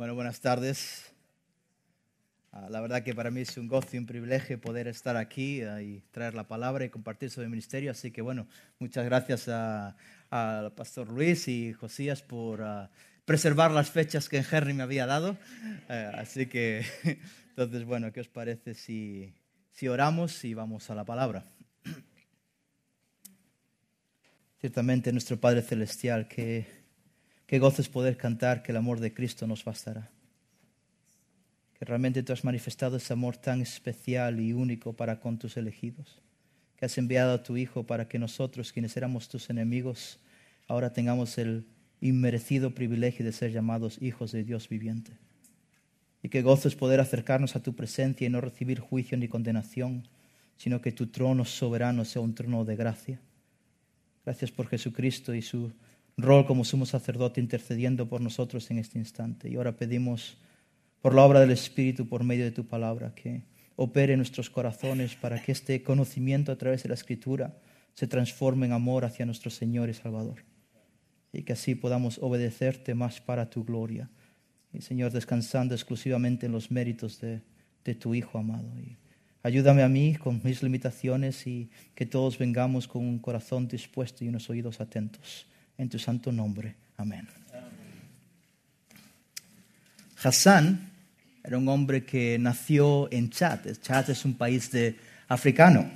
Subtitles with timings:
[0.00, 1.12] Bueno, buenas tardes.
[2.52, 5.60] Ah, la verdad que para mí es un gozo y un privilegio poder estar aquí
[5.60, 7.90] y traer la palabra y compartir sobre el ministerio.
[7.90, 8.46] Así que bueno,
[8.78, 12.90] muchas gracias al pastor Luis y Josías por ah,
[13.26, 15.36] preservar las fechas que Henry me había dado.
[15.90, 16.82] Eh, así que,
[17.50, 19.34] entonces, bueno, ¿qué os parece si,
[19.70, 21.44] si oramos y vamos a la palabra?
[24.60, 26.79] Ciertamente nuestro Padre Celestial, que
[27.50, 30.08] Qué gozo es poder cantar que el amor de Cristo nos bastará.
[31.76, 36.22] Que realmente tú has manifestado ese amor tan especial y único para con tus elegidos.
[36.76, 40.20] Que has enviado a tu Hijo para que nosotros, quienes éramos tus enemigos,
[40.68, 41.66] ahora tengamos el
[42.00, 45.10] inmerecido privilegio de ser llamados hijos de Dios viviente.
[46.22, 50.06] Y qué gozo es poder acercarnos a tu presencia y no recibir juicio ni condenación,
[50.56, 53.20] sino que tu trono soberano sea un trono de gracia.
[54.24, 55.72] Gracias por Jesucristo y su
[56.22, 59.48] rol como sumo sacerdote intercediendo por nosotros en este instante.
[59.48, 60.38] Y ahora pedimos
[61.00, 63.44] por la obra del Espíritu, por medio de tu palabra, que
[63.76, 67.56] opere nuestros corazones para que este conocimiento a través de la Escritura
[67.94, 70.44] se transforme en amor hacia nuestro Señor y Salvador.
[71.32, 74.10] Y que así podamos obedecerte más para tu gloria.
[74.72, 77.42] Y Señor, descansando exclusivamente en los méritos de,
[77.84, 78.68] de tu Hijo amado.
[78.80, 78.96] Y
[79.42, 84.28] ayúdame a mí con mis limitaciones y que todos vengamos con un corazón dispuesto y
[84.28, 85.46] unos oídos atentos
[85.80, 86.74] en tu santo nombre.
[86.98, 87.26] Amén.
[90.22, 90.90] Hassan
[91.42, 93.60] era un hombre que nació en Chad.
[93.80, 94.96] Chad es un país de,
[95.28, 95.90] africano.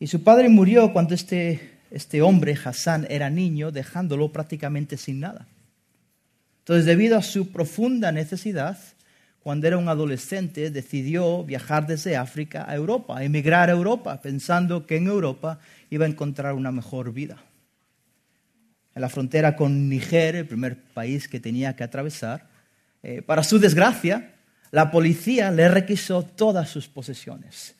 [0.00, 5.46] Y su padre murió cuando este, este hombre, Hassan, era niño, dejándolo prácticamente sin nada.
[6.60, 8.78] Entonces, debido a su profunda necesidad,
[9.42, 14.96] cuando era un adolescente, decidió viajar desde África a Europa, emigrar a Europa, pensando que
[14.96, 17.45] en Europa iba a encontrar una mejor vida
[18.96, 22.48] en la frontera con Niger, el primer país que tenía que atravesar.
[23.02, 24.32] Eh, para su desgracia,
[24.70, 27.74] la policía le requisó todas sus posesiones,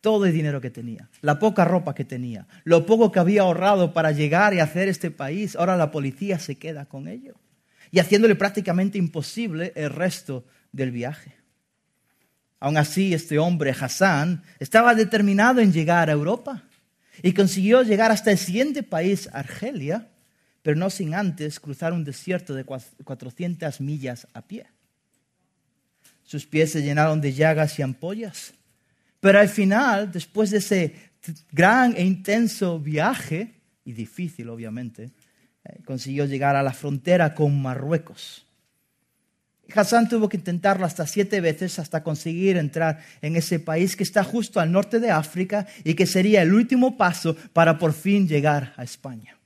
[0.00, 3.92] todo el dinero que tenía, la poca ropa que tenía, lo poco que había ahorrado
[3.92, 5.56] para llegar y hacer este país.
[5.56, 7.34] Ahora la policía se queda con ello
[7.90, 11.34] y haciéndole prácticamente imposible el resto del viaje.
[12.60, 16.62] Aún así, este hombre, Hassan, estaba determinado en llegar a Europa
[17.22, 20.08] y consiguió llegar hasta el siguiente país, Argelia,
[20.62, 24.66] pero no sin antes cruzar un desierto de 400 millas a pie.
[26.22, 28.54] Sus pies se llenaron de llagas y ampollas.
[29.20, 30.94] Pero al final, después de ese
[31.50, 33.54] gran e intenso viaje,
[33.84, 35.10] y difícil obviamente,
[35.64, 38.46] eh, consiguió llegar a la frontera con Marruecos.
[39.74, 44.24] Hassan tuvo que intentarlo hasta siete veces hasta conseguir entrar en ese país que está
[44.24, 48.72] justo al norte de África y que sería el último paso para por fin llegar
[48.76, 49.39] a España.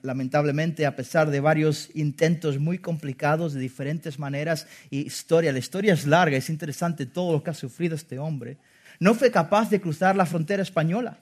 [0.00, 5.92] Lamentablemente, a pesar de varios intentos muy complicados de diferentes maneras y historia, la historia
[5.92, 8.56] es larga, es interesante todo lo que ha sufrido este hombre,
[9.00, 11.18] no fue capaz de cruzar la frontera española.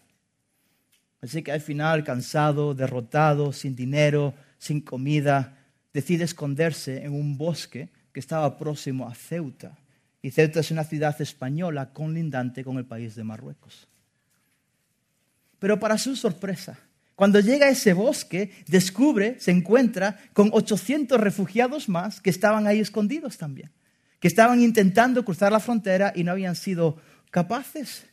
[1.21, 5.59] Así que al final, cansado, derrotado, sin dinero, sin comida,
[5.93, 9.77] decide esconderse en un bosque que estaba próximo a Ceuta.
[10.23, 13.89] Y Ceuta es una ciudad española conlindante con el país de Marruecos.
[15.59, 16.79] Pero para su sorpresa,
[17.15, 22.81] cuando llega a ese bosque, descubre, se encuentra con 800 refugiados más que estaban ahí
[22.81, 23.71] escondidos también,
[24.19, 26.97] que estaban intentando cruzar la frontera y no habían sido
[27.31, 28.07] capaces.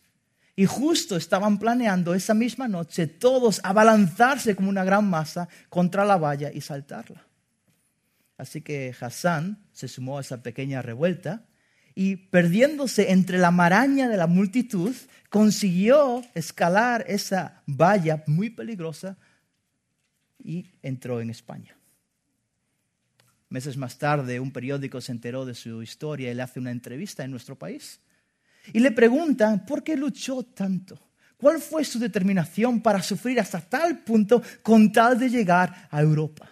[0.55, 6.17] Y justo estaban planeando esa misma noche todos abalanzarse como una gran masa contra la
[6.17, 7.25] valla y saltarla.
[8.37, 11.45] Así que Hassan se sumó a esa pequeña revuelta
[11.95, 14.95] y perdiéndose entre la maraña de la multitud,
[15.29, 19.17] consiguió escalar esa valla muy peligrosa
[20.43, 21.75] y entró en España.
[23.49, 27.23] Meses más tarde, un periódico se enteró de su historia y le hace una entrevista
[27.23, 27.99] en nuestro país.
[28.71, 30.99] Y le preguntan por qué luchó tanto.
[31.37, 36.49] ¿Cuál fue su determinación para sufrir hasta tal punto con tal de llegar a Europa?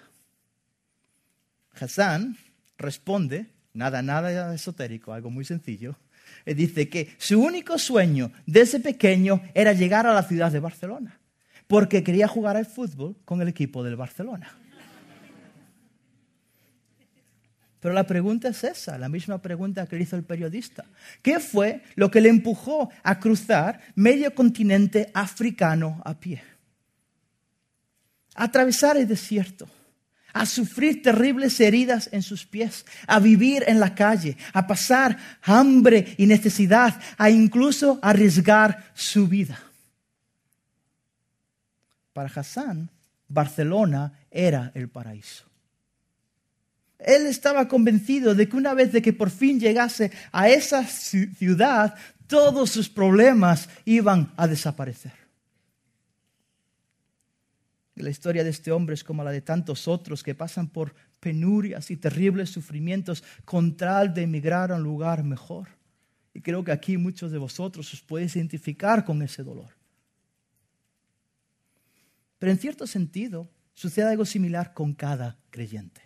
[1.80, 2.36] Hassan
[2.78, 3.50] responde
[3.80, 5.96] nada, nada esotérico, algo muy sencillo.
[6.46, 11.20] Eh, dice que su único sueño desde pequeño era llegar a la ciudad de Barcelona,
[11.66, 14.52] porque quería jugar al fútbol con el equipo del Barcelona.
[17.80, 20.84] Pero la pregunta es esa, la misma pregunta que hizo el periodista.
[21.22, 26.44] ¿Qué fue lo que le empujó a cruzar medio continente africano a pie?
[28.40, 29.68] atravesar el desierto
[30.34, 36.16] a sufrir terribles heridas en sus pies, a vivir en la calle, a pasar hambre
[36.18, 39.60] y necesidad, a incluso arriesgar su vida.
[42.14, 42.90] Para Hassan,
[43.28, 45.46] Barcelona era el paraíso.
[47.00, 51.96] Él estaba convencido de que una vez de que por fin llegase a esa ciudad,
[52.28, 55.19] todos sus problemas iban a desaparecer.
[58.04, 61.92] La historia de este hombre es como la de tantos otros que pasan por penurias
[61.92, 65.68] y terribles sufrimientos con tal de emigrar a un lugar mejor.
[66.34, 69.70] Y creo que aquí muchos de vosotros os podéis identificar con ese dolor.
[72.38, 76.02] Pero en cierto sentido, sucede algo similar con cada creyente,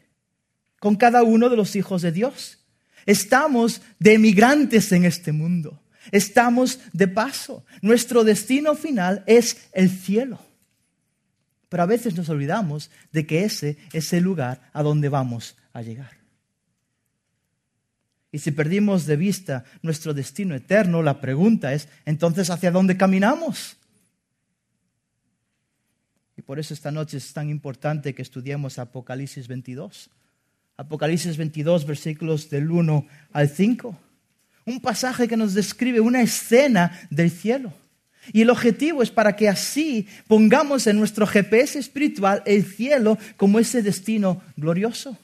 [0.79, 2.59] con cada uno de los hijos de Dios.
[3.05, 7.65] Estamos de emigrantes en este mundo, estamos de paso.
[7.81, 10.52] Nuestro destino final es el cielo.
[11.73, 15.81] Pero a veces nos olvidamos de que ese es el lugar a donde vamos a
[15.81, 16.11] llegar.
[18.31, 23.75] Y si perdimos de vista nuestro destino eterno, la pregunta es, entonces, ¿hacia dónde caminamos?
[26.37, 30.11] Y por eso esta noche es tan importante que estudiemos Apocalipsis 22.
[30.77, 33.99] Apocalipsis 22, versículos del 1 al 5.
[34.65, 37.73] Un pasaje que nos describe una escena del cielo.
[38.31, 43.59] Y el objetivo es para que así pongamos en nuestro GPS espiritual el cielo como
[43.59, 45.17] ese destino glorioso.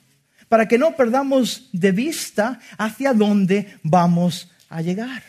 [0.49, 5.23] Para que no perdamos de vista hacia dónde vamos a llegar.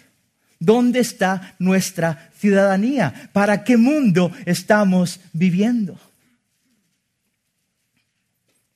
[0.59, 3.31] ¿Dónde está nuestra ciudadanía?
[3.33, 5.99] ¿Para qué mundo estamos viviendo?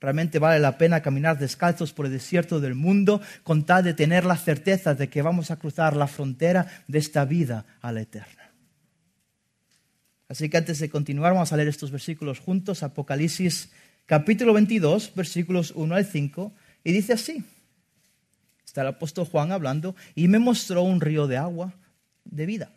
[0.00, 4.26] Realmente vale la pena caminar descalzos por el desierto del mundo con tal de tener
[4.26, 8.43] la certeza de que vamos a cruzar la frontera de esta vida a la eterna.
[10.28, 13.70] Así que antes de continuar vamos a leer estos versículos juntos, Apocalipsis
[14.06, 16.52] capítulo 22, versículos 1 al 5,
[16.84, 17.44] y dice así.
[18.64, 21.74] Está el apóstol Juan hablando y me mostró un río de agua
[22.24, 22.70] de vida,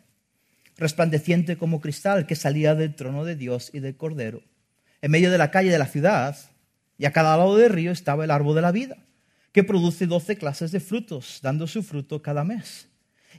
[0.76, 4.42] resplandeciente como cristal que salía del trono de Dios y del Cordero.
[5.00, 6.36] En medio de la calle de la ciudad
[6.98, 8.98] y a cada lado del río estaba el árbol de la vida,
[9.52, 12.88] que produce doce clases de frutos, dando su fruto cada mes.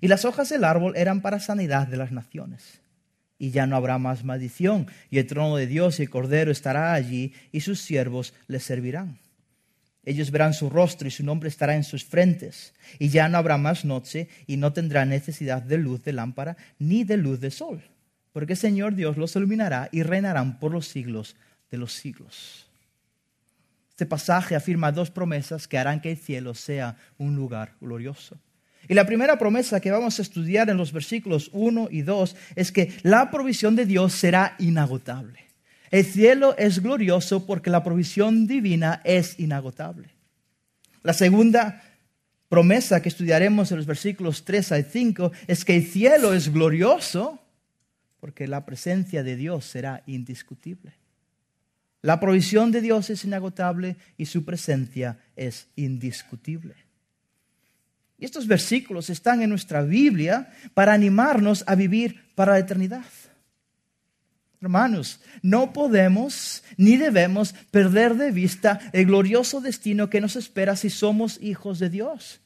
[0.01, 2.78] Y las hojas del árbol eran para sanidad de las naciones.
[3.39, 6.93] Y ya no habrá más maldición, y el trono de Dios y el Cordero estará
[6.93, 9.17] allí, y sus siervos le servirán.
[10.05, 12.73] Ellos verán su rostro y su nombre estará en sus frentes.
[12.97, 17.03] Y ya no habrá más noche y no tendrá necesidad de luz de lámpara ni
[17.03, 17.83] de luz de sol.
[18.31, 21.35] Porque el Señor Dios los iluminará y reinarán por los siglos
[21.69, 22.65] de los siglos.
[23.91, 28.37] Este pasaje afirma dos promesas que harán que el cielo sea un lugar glorioso.
[28.87, 32.71] Y la primera promesa que vamos a estudiar en los versículos 1 y 2 es
[32.71, 35.39] que la provisión de Dios será inagotable.
[35.91, 40.09] El cielo es glorioso porque la provisión divina es inagotable.
[41.03, 41.83] La segunda
[42.47, 47.39] promesa que estudiaremos en los versículos 3 al 5 es que el cielo es glorioso
[48.19, 50.93] porque la presencia de Dios será indiscutible.
[52.01, 56.75] La provisión de Dios es inagotable y su presencia es indiscutible.
[58.19, 63.05] Y estos versículos están en nuestra Biblia para animarnos a vivir para la eternidad.
[64.61, 70.89] Hermanos, no podemos ni debemos perder de vista el glorioso destino que nos espera si
[70.89, 72.41] somos hijos de Dios.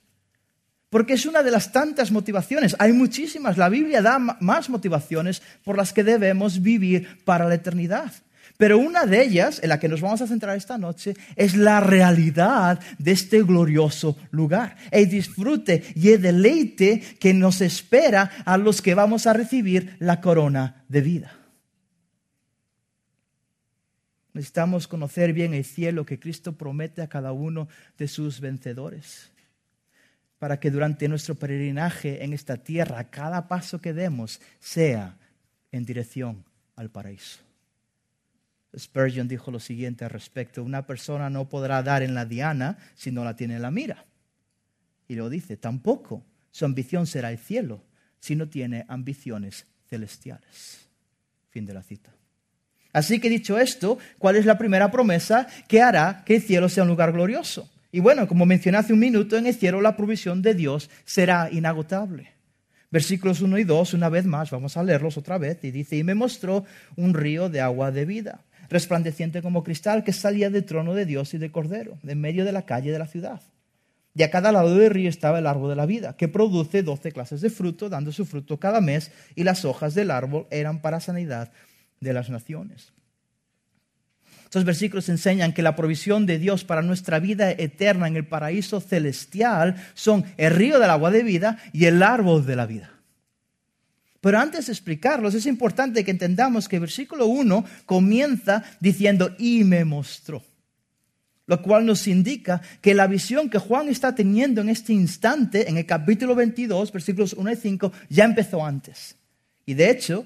[0.92, 5.75] Porque es una de las tantas motivaciones, hay muchísimas, la Biblia da más motivaciones por
[5.75, 8.14] las que debemos vivir para la eternidad.
[8.63, 11.81] Pero una de ellas, en la que nos vamos a centrar esta noche, es la
[11.81, 14.77] realidad de este glorioso lugar.
[14.89, 20.22] El disfrute y el deleite que nos espera a los que vamos a recibir la
[20.22, 21.36] corona de vida.
[24.32, 27.67] Necesitamos conocer bien el cielo que Cristo promete a cada uno
[27.98, 29.29] de sus vencedores,
[30.39, 35.17] para que durante nuestro peregrinaje en esta tierra, cada paso que demos sea
[35.74, 36.46] en dirección
[36.77, 37.43] al paraíso.
[38.77, 43.12] Spurgeon dijo lo siguiente al respecto, una persona no podrá dar en la diana si
[43.12, 44.06] no la tiene en la mira.
[45.08, 47.84] Y lo dice, tampoco su ambición será el cielo
[48.20, 50.88] si no tiene ambiciones celestiales.
[51.50, 52.12] Fin de la cita.
[52.94, 56.84] Así que dicho esto, ¿cuál es la primera promesa que hará que el cielo sea
[56.84, 57.70] un lugar glorioso?
[57.92, 61.50] Y bueno, como mencioné hace un minuto, en el cielo la provisión de Dios será
[61.51, 62.32] inagotable.
[62.89, 66.03] Versículos 1 y 2, una vez más, vamos a leerlos otra vez, y dice, y
[66.03, 66.65] me mostró
[66.96, 68.42] un río de agua de vida,
[68.74, 72.51] resplandeciente como cristal, que salía del trono de Dios y de Cordero, en medio de
[72.51, 73.42] la calle de la ciudad.
[74.15, 77.12] Y a cada lado del río estaba el árbol de la vida, que produce doce
[77.12, 81.00] clases de fruto, dando su fruto cada mes, y las hojas del árbol eran para
[81.00, 81.51] sanidad
[82.00, 82.94] de las naciones.
[84.44, 88.82] Estos versículos enseñan que la provisión de Dios para nuestra vida eterna en el paraíso
[88.82, 92.93] celestial son el río del agua de vida y el árbol de la vida.
[94.24, 99.65] Pero antes de explicarlos, es importante que entendamos que el versículo 1 comienza diciendo, y
[99.65, 100.42] me mostró.
[101.46, 105.75] Lo cual nos indica que la visión que Juan está teniendo en este instante, en
[105.75, 109.18] el capítulo 22, versículos 1 y 5, ya empezó antes.
[109.65, 110.25] Y de hecho,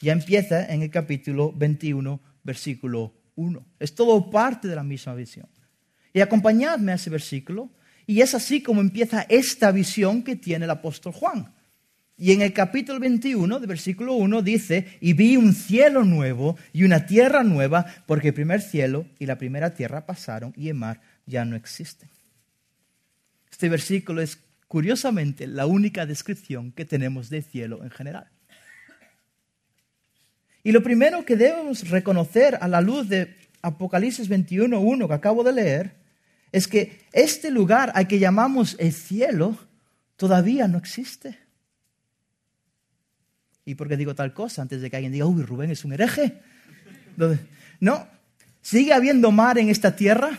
[0.00, 3.66] ya empieza en el capítulo 21, versículo 1.
[3.80, 5.48] Es todo parte de la misma visión.
[6.12, 7.68] Y acompañadme a ese versículo.
[8.06, 11.52] Y es así como empieza esta visión que tiene el apóstol Juan.
[12.16, 16.84] Y en el capítulo 21, de versículo 1, dice, y vi un cielo nuevo y
[16.84, 21.00] una tierra nueva, porque el primer cielo y la primera tierra pasaron y el mar
[21.26, 22.08] ya no existen.
[23.50, 28.28] Este versículo es curiosamente la única descripción que tenemos del cielo en general.
[30.62, 35.52] Y lo primero que debemos reconocer a la luz de Apocalipsis 21.1 que acabo de
[35.52, 35.94] leer,
[36.52, 39.58] es que este lugar al que llamamos el cielo
[40.16, 41.43] todavía no existe.
[43.64, 44.62] ¿Y por qué digo tal cosa?
[44.62, 46.40] Antes de que alguien diga, uy, Rubén es un hereje.
[47.80, 48.06] No,
[48.60, 50.38] sigue habiendo mar en esta tierra.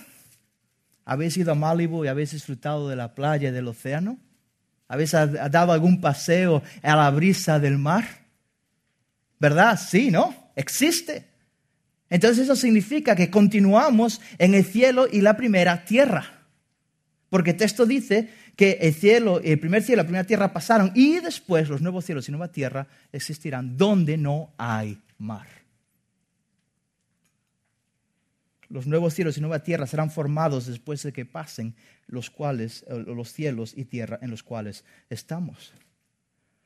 [1.06, 4.18] ¿Habéis ido a Malibu y habéis disfrutado de la playa y del océano?
[4.88, 8.06] ¿Habéis dado algún paseo a la brisa del mar?
[9.40, 9.80] ¿Verdad?
[9.80, 10.52] Sí, ¿no?
[10.56, 11.28] Existe.
[12.10, 16.44] Entonces eso significa que continuamos en el cielo y la primera tierra.
[17.30, 20.92] Porque el texto dice que el cielo, el primer cielo y la primera tierra pasaron
[20.96, 25.48] y después los nuevos cielos y nueva tierra existirán donde no hay mar.
[28.70, 31.76] Los nuevos cielos y nueva tierra serán formados después de que pasen
[32.08, 35.74] los cuales eh, los cielos y tierra en los cuales estamos.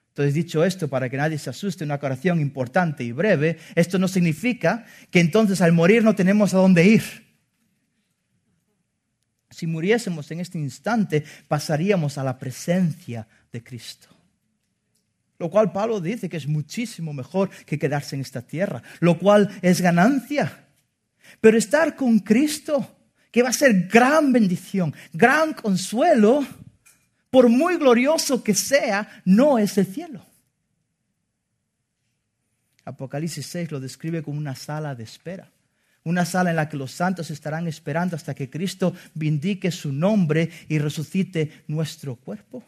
[0.09, 4.07] Entonces, dicho esto, para que nadie se asuste, una aclaración importante y breve, esto no
[4.07, 7.28] significa que entonces al morir no tenemos a dónde ir.
[9.49, 14.07] Si muriésemos en este instante, pasaríamos a la presencia de Cristo.
[15.39, 19.49] Lo cual Pablo dice que es muchísimo mejor que quedarse en esta tierra, lo cual
[19.61, 20.65] es ganancia.
[21.41, 22.97] Pero estar con Cristo,
[23.31, 26.45] que va a ser gran bendición, gran consuelo,
[27.31, 30.25] por muy glorioso que sea, no es el cielo.
[32.85, 35.49] Apocalipsis 6 lo describe como una sala de espera
[36.03, 40.49] una sala en la que los santos estarán esperando hasta que Cristo vindique su nombre
[40.67, 42.63] y resucite nuestro cuerpo.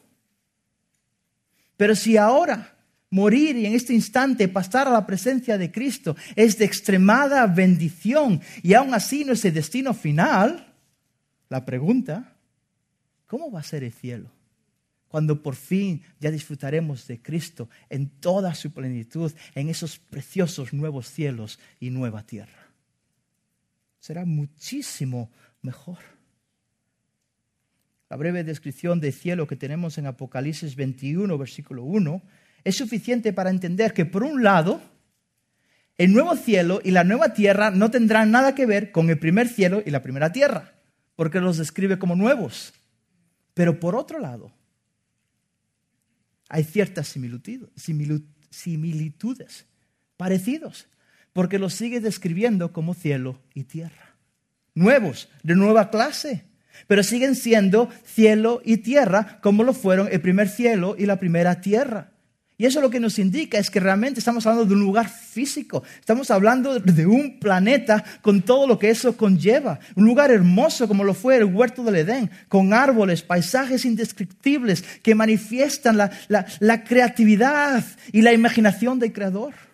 [1.77, 2.75] Pero si ahora
[3.09, 8.41] morir y en este instante pasar a la presencia de Cristo es de extremada bendición
[8.61, 10.73] y aún así no es el destino final,
[11.49, 12.35] la pregunta,
[13.27, 14.29] ¿cómo va a ser el cielo?
[15.07, 21.09] Cuando por fin ya disfrutaremos de Cristo en toda su plenitud, en esos preciosos nuevos
[21.09, 22.70] cielos y nueva tierra
[24.01, 25.31] será muchísimo
[25.61, 25.99] mejor.
[28.09, 32.21] La breve descripción del cielo que tenemos en Apocalipsis 21, versículo 1,
[32.65, 34.81] es suficiente para entender que, por un lado,
[35.97, 39.47] el nuevo cielo y la nueva tierra no tendrán nada que ver con el primer
[39.47, 40.73] cielo y la primera tierra,
[41.15, 42.73] porque los describe como nuevos.
[43.53, 44.51] Pero por otro lado,
[46.49, 47.07] hay ciertas
[48.49, 49.65] similitudes,
[50.17, 50.87] parecidos
[51.33, 54.15] porque los sigue describiendo como cielo y tierra.
[54.73, 56.45] Nuevos, de nueva clase,
[56.87, 61.61] pero siguen siendo cielo y tierra como lo fueron el primer cielo y la primera
[61.61, 62.11] tierra.
[62.61, 65.81] Y eso lo que nos indica es que realmente estamos hablando de un lugar físico,
[65.99, 71.03] estamos hablando de un planeta con todo lo que eso conlleva, un lugar hermoso como
[71.03, 76.11] lo fue el huerto del Edén, con árboles, paisajes indescriptibles que manifiestan la,
[76.59, 79.70] la creatividad y la imaginación del Creador.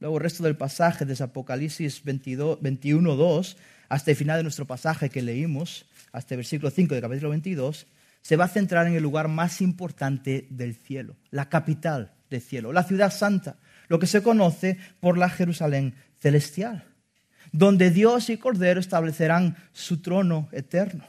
[0.00, 3.56] Luego el resto del pasaje de Apocalipsis 21, 2,
[3.88, 7.86] hasta el final de nuestro pasaje que leímos, hasta el versículo 5 del capítulo 22,
[8.22, 12.72] se va a centrar en el lugar más importante del cielo, la capital del cielo,
[12.72, 13.56] la ciudad santa,
[13.88, 16.84] lo que se conoce por la Jerusalén celestial,
[17.52, 21.06] donde Dios y Cordero establecerán su trono eterno.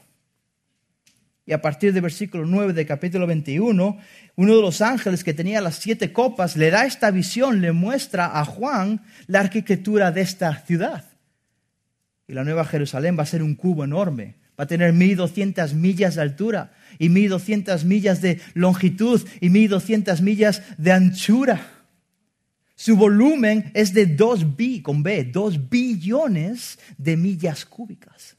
[1.46, 3.98] Y a partir del versículo 9 del capítulo 21,
[4.36, 8.38] uno de los ángeles que tenía las siete copas le da esta visión, le muestra
[8.38, 11.04] a Juan la arquitectura de esta ciudad.
[12.28, 16.14] Y la nueva Jerusalén va a ser un cubo enorme, va a tener 1200 millas
[16.14, 21.60] de altura y 1200 millas de longitud y 1200 millas de anchura.
[22.76, 28.36] Su volumen es de 2 bi, con B, 2 billones de millas cúbicas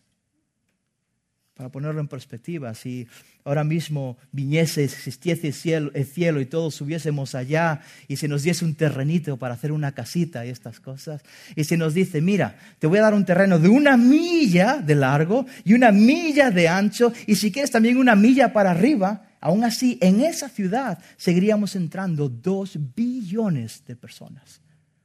[1.61, 3.07] para ponerlo en perspectiva, si
[3.43, 8.41] ahora mismo viniese, existiese el cielo, el cielo y todos subiésemos allá y se nos
[8.41, 11.21] diese un terrenito para hacer una casita y estas cosas,
[11.55, 14.95] y se nos dice, mira, te voy a dar un terreno de una milla de
[14.95, 19.63] largo y una milla de ancho, y si quieres también una milla para arriba, aún
[19.63, 24.61] así en esa ciudad seguiríamos entrando dos billones de personas,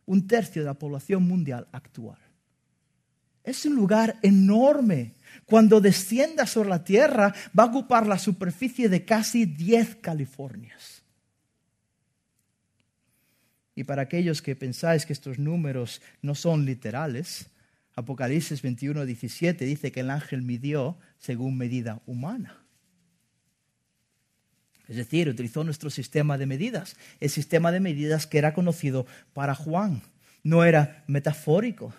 [0.06, 2.16] un tercio de la población mundial actual.
[3.46, 5.14] Es un lugar enorme.
[5.44, 11.02] Cuando descienda sobre la tierra, va a ocupar la superficie de casi 10 Californias.
[13.74, 17.46] Y para aquellos que pensáis que estos números no son literales,
[17.94, 22.62] Apocalipsis 21, 17 dice que el ángel midió según medida humana.
[24.88, 29.54] Es decir, utilizó nuestro sistema de medidas, el sistema de medidas que era conocido para
[29.54, 30.02] Juan.
[30.42, 31.92] No era metafórico.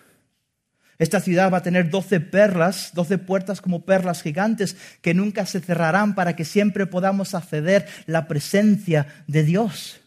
[0.98, 5.60] Esta ciudad va a tener doce perlas, doce puertas como perlas gigantes que nunca se
[5.60, 10.00] cerrarán para que siempre podamos acceder la presencia de Dios.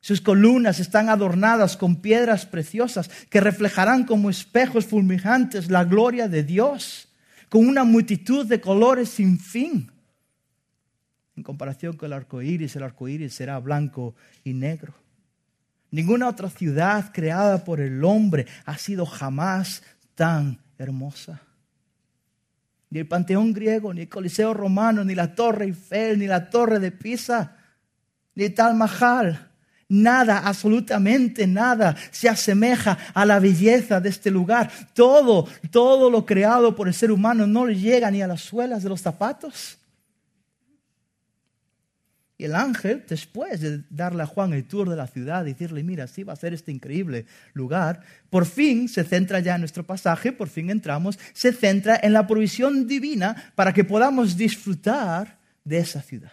[0.00, 6.44] Sus columnas están adornadas con piedras preciosas que reflejarán como espejos fulminantes la gloria de
[6.44, 7.08] Dios,
[7.48, 9.90] con una multitud de colores sin fin.
[11.36, 14.14] En comparación con el arco iris, el arco iris será blanco
[14.44, 14.94] y negro.
[15.90, 19.82] Ninguna otra ciudad creada por el hombre ha sido jamás
[20.14, 21.40] tan hermosa.
[22.90, 26.78] Ni el Panteón griego, ni el Coliseo romano, ni la Torre Eiffel, ni la Torre
[26.78, 27.56] de Pisa,
[28.34, 29.48] ni Tal Mahal.
[29.88, 34.70] Nada, absolutamente nada se asemeja a la belleza de este lugar.
[34.94, 38.82] Todo, todo lo creado por el ser humano no le llega ni a las suelas
[38.82, 39.78] de los zapatos.
[42.42, 46.08] Y el ángel, después de darle a Juan el tour de la ciudad, decirle, mira,
[46.08, 50.32] sí va a ser este increíble lugar, por fin se centra ya en nuestro pasaje,
[50.32, 56.02] por fin entramos, se centra en la provisión divina para que podamos disfrutar de esa
[56.02, 56.32] ciudad.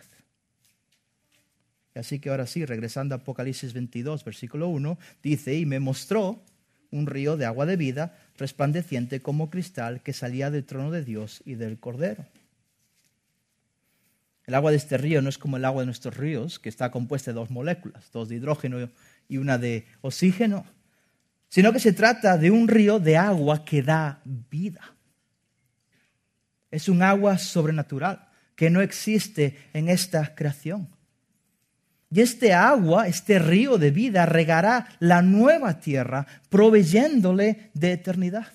[1.94, 6.44] Así que ahora sí, regresando a Apocalipsis 22, versículo 1, dice, y me mostró
[6.90, 11.44] un río de agua de vida, resplandeciente como cristal, que salía del trono de Dios
[11.46, 12.26] y del Cordero.
[14.50, 16.90] El agua de este río no es como el agua de nuestros ríos, que está
[16.90, 18.90] compuesta de dos moléculas, dos de hidrógeno
[19.28, 20.66] y una de oxígeno,
[21.50, 24.96] sino que se trata de un río de agua que da vida.
[26.72, 30.90] Es un agua sobrenatural que no existe en esta creación.
[32.10, 38.52] Y este agua, este río de vida, regará la nueva tierra, proveyéndole de eternidad.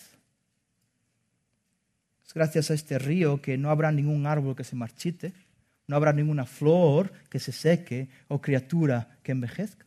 [2.27, 5.44] Es gracias a este río que no habrá ningún árbol que se marchite,
[5.87, 9.87] no habrá ninguna flor que se seque o criatura que envejezca.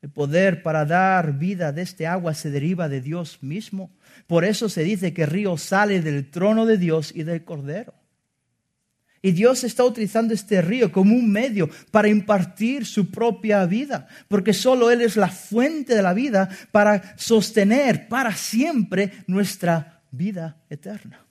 [0.00, 3.90] El poder para dar vida de este agua se deriva de Dios mismo.
[4.26, 7.94] Por eso se dice que el río sale del trono de Dios y del Cordero.
[9.22, 14.52] Y Dios está utilizando este río como un medio para impartir su propia vida, porque
[14.52, 21.23] solo Él es la fuente de la vida para sostener para siempre nuestra vida eterna.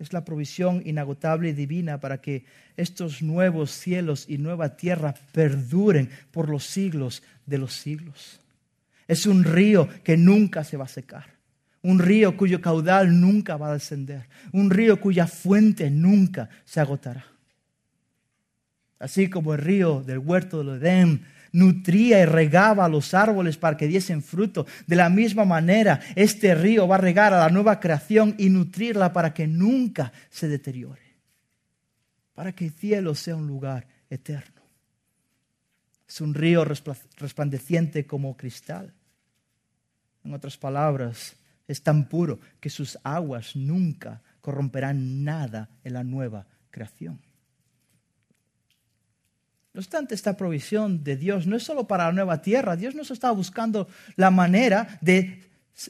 [0.00, 6.08] Es la provisión inagotable y divina para que estos nuevos cielos y nueva tierra perduren
[6.30, 8.40] por los siglos de los siglos.
[9.06, 11.26] Es un río que nunca se va a secar.
[11.82, 14.26] Un río cuyo caudal nunca va a descender.
[14.52, 17.26] Un río cuya fuente nunca se agotará.
[18.98, 23.76] Así como el río del huerto del Edén nutría y regaba a los árboles para
[23.76, 24.66] que diesen fruto.
[24.86, 29.12] De la misma manera, este río va a regar a la nueva creación y nutrirla
[29.12, 31.16] para que nunca se deteriore,
[32.34, 34.60] para que el cielo sea un lugar eterno.
[36.08, 38.92] Es un río resplandeciente como cristal.
[40.24, 41.36] En otras palabras,
[41.68, 47.20] es tan puro que sus aguas nunca corromperán nada en la nueva creación.
[49.72, 52.76] No obstante, esta provisión de Dios no es solo para la nueva tierra.
[52.76, 55.44] Dios nos está buscando la manera de,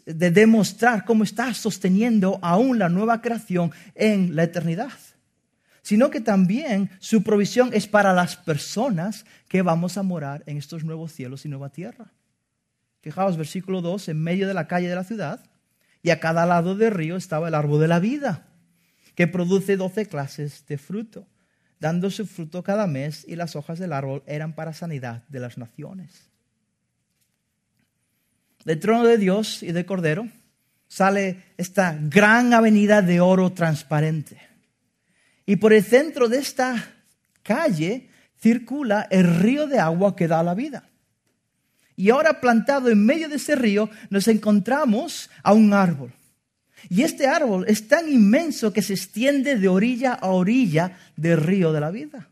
[0.05, 4.93] de demostrar cómo está sosteniendo aún la nueva creación en la eternidad.
[5.81, 10.85] Sino que también su provisión es para las personas que vamos a morar en estos
[10.85, 12.13] nuevos cielos y nueva tierra.
[13.01, 15.41] Fijaos, versículo 2, en medio de la calle de la ciudad,
[16.03, 18.47] y a cada lado del río estaba el árbol de la vida,
[19.15, 21.27] que produce doce clases de fruto
[21.81, 25.59] dando su fruto cada mes, y las hojas del árbol eran para sanidad de las
[25.59, 26.29] naciones.
[28.65, 30.29] Del trono de Dios y del Cordero
[30.87, 34.39] sale esta gran avenida de oro transparente.
[35.47, 36.93] Y por el centro de esta
[37.43, 40.89] calle circula el río de agua que da la vida.
[41.97, 46.13] Y ahora plantado en medio de ese río nos encontramos a un árbol.
[46.89, 51.73] Y este árbol es tan inmenso que se extiende de orilla a orilla del río
[51.73, 52.29] de la vida.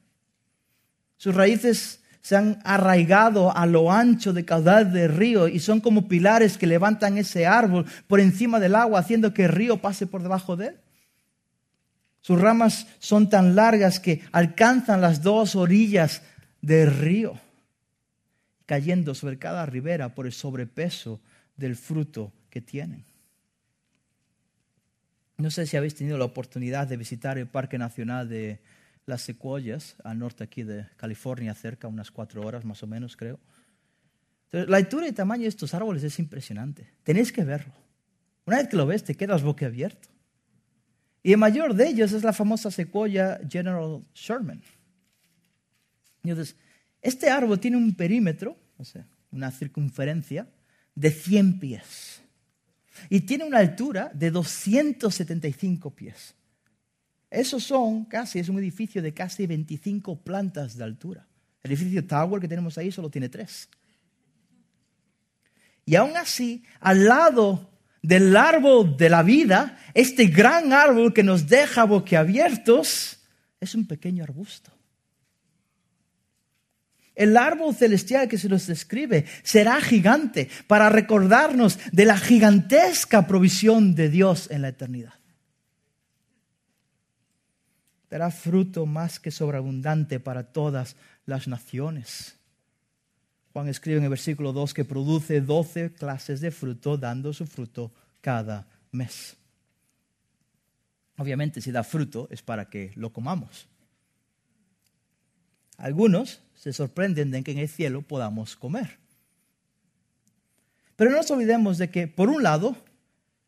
[1.16, 6.08] Sus raíces se han arraigado a lo ancho de caudal del río y son como
[6.08, 10.22] pilares que levantan ese árbol por encima del agua, haciendo que el río pase por
[10.22, 10.76] debajo de él.
[12.20, 16.22] Sus ramas son tan largas que alcanzan las dos orillas
[16.60, 17.40] del río,
[18.66, 21.20] cayendo sobre cada ribera por el sobrepeso
[21.56, 23.07] del fruto que tienen.
[25.38, 28.60] No sé si habéis tenido la oportunidad de visitar el Parque Nacional de
[29.06, 33.38] las Secuoyas, al norte aquí de California, cerca, unas cuatro horas más o menos, creo.
[34.50, 36.92] la altura y tamaño de estos árboles es impresionante.
[37.04, 37.72] Tenéis que verlo.
[38.46, 40.08] Una vez que lo ves, te quedas boquiabierto.
[41.22, 44.60] Y el mayor de ellos es la famosa secuoya General Sherman.
[46.24, 46.56] Entonces,
[47.00, 50.48] este árbol tiene un perímetro, o sea, una circunferencia
[50.96, 52.22] de 100 pies
[53.08, 56.34] y tiene una altura de 275 pies.
[57.30, 61.26] Esos son casi, es un edificio de casi 25 plantas de altura.
[61.62, 63.68] El edificio Tower que tenemos ahí solo tiene tres.
[65.84, 67.70] Y aún así, al lado
[68.02, 73.20] del árbol de la vida, este gran árbol que nos deja boquiabiertos,
[73.60, 74.77] es un pequeño arbusto.
[77.18, 83.96] El árbol celestial que se nos describe será gigante para recordarnos de la gigantesca provisión
[83.96, 85.14] de Dios en la eternidad.
[88.08, 90.94] Dará fruto más que sobreabundante para todas
[91.26, 92.36] las naciones.
[93.52, 97.92] Juan escribe en el versículo 2 que produce doce clases de fruto, dando su fruto
[98.20, 99.36] cada mes.
[101.16, 103.66] Obviamente, si da fruto es para que lo comamos.
[105.78, 108.98] Algunos se sorprenden de que en el cielo podamos comer.
[110.96, 112.76] Pero no nos olvidemos de que, por un lado,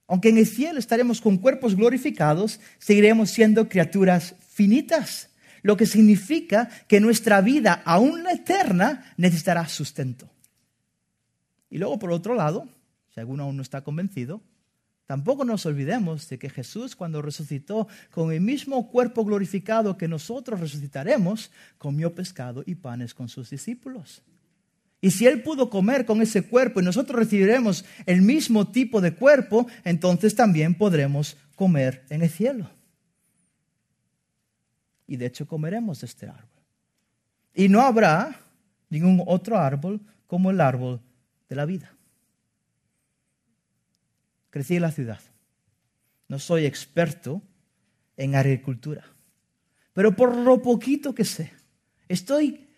[0.06, 5.30] aunque en el cielo estaremos con cuerpos glorificados, seguiremos siendo criaturas finitas,
[5.62, 10.30] lo que significa que nuestra vida, aún la eterna, necesitará sustento.
[11.68, 12.68] Y luego, por otro lado,
[13.12, 14.40] si alguno aún no está convencido,
[15.10, 20.60] Tampoco nos olvidemos de que Jesús cuando resucitó con el mismo cuerpo glorificado que nosotros
[20.60, 24.22] resucitaremos, comió pescado y panes con sus discípulos.
[25.00, 29.12] Y si Él pudo comer con ese cuerpo y nosotros recibiremos el mismo tipo de
[29.12, 32.70] cuerpo, entonces también podremos comer en el cielo.
[35.08, 36.62] Y de hecho comeremos de este árbol.
[37.52, 38.38] Y no habrá
[38.90, 41.00] ningún otro árbol como el árbol
[41.48, 41.96] de la vida
[44.50, 45.20] crecí en la ciudad.
[46.28, 47.42] No soy experto
[48.16, 49.04] en agricultura.
[49.92, 51.52] Pero por lo poquito que sé,
[52.08, 52.68] estoy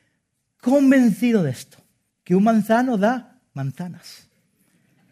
[0.60, 1.78] convencido de esto,
[2.24, 4.28] que un manzano da manzanas.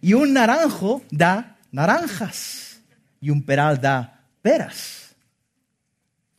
[0.00, 2.80] Y un naranjo da naranjas.
[3.20, 5.14] Y un peral da peras.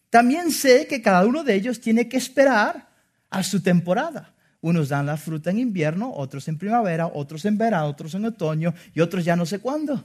[0.09, 2.89] También sé que cada uno de ellos tiene que esperar
[3.29, 4.33] a su temporada.
[4.59, 8.73] Unos dan la fruta en invierno, otros en primavera, otros en verano, otros en otoño
[8.93, 10.03] y otros ya no sé cuándo.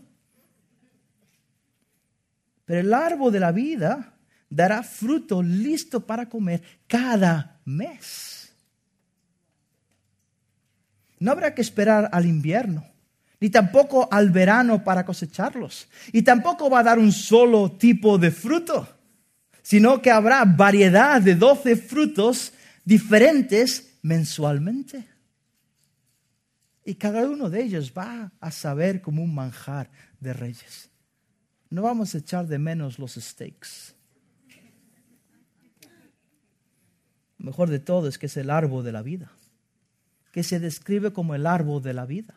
[2.67, 4.13] Pero el árbol de la vida
[4.51, 8.53] dará fruto listo para comer cada mes.
[11.19, 12.85] No habrá que esperar al invierno,
[13.41, 15.89] ni tampoco al verano para cosecharlos.
[16.13, 18.87] Y tampoco va a dar un solo tipo de fruto,
[19.63, 22.53] sino que habrá variedad de doce frutos
[22.85, 25.09] diferentes mensualmente.
[26.85, 30.91] Y cada uno de ellos va a saber como un manjar de reyes.
[31.71, 33.95] No vamos a echar de menos los steaks.
[37.39, 39.31] Lo mejor de todo es que es el árbol de la vida,
[40.33, 42.35] que se describe como el árbol de la vida.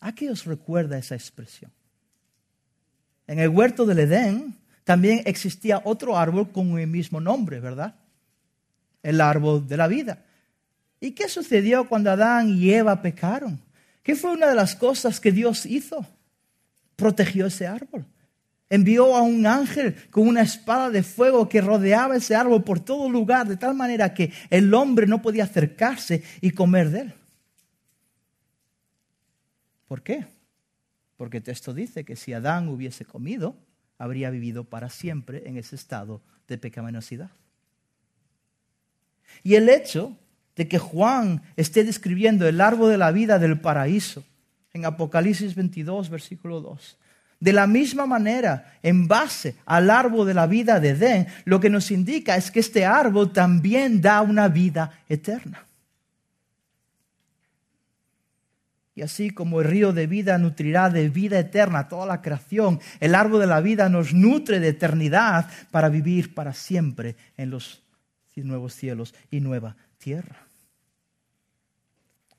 [0.00, 1.72] ¿A qué os recuerda esa expresión?
[3.26, 7.94] En el huerto del Edén también existía otro árbol con el mismo nombre, ¿verdad?
[9.02, 10.24] El árbol de la vida.
[11.00, 13.60] ¿Y qué sucedió cuando Adán y Eva pecaron?
[14.02, 16.06] ¿Qué fue una de las cosas que Dios hizo?
[16.98, 18.04] Protegió ese árbol.
[18.68, 23.08] Envió a un ángel con una espada de fuego que rodeaba ese árbol por todo
[23.08, 27.14] lugar, de tal manera que el hombre no podía acercarse y comer de él.
[29.86, 30.26] ¿Por qué?
[31.16, 33.54] Porque el texto dice que si Adán hubiese comido,
[33.96, 37.30] habría vivido para siempre en ese estado de pecaminosidad.
[39.44, 40.18] Y el hecho
[40.56, 44.24] de que Juan esté describiendo el árbol de la vida del paraíso
[44.78, 46.98] en Apocalipsis 22, versículo 2,
[47.40, 51.70] de la misma manera, en base al árbol de la vida de Edén, lo que
[51.70, 55.64] nos indica es que este árbol también da una vida eterna.
[58.96, 63.14] Y así como el río de vida nutrirá de vida eterna toda la creación, el
[63.14, 67.84] árbol de la vida nos nutre de eternidad para vivir para siempre en los
[68.44, 70.47] nuevos cielos y nueva tierra.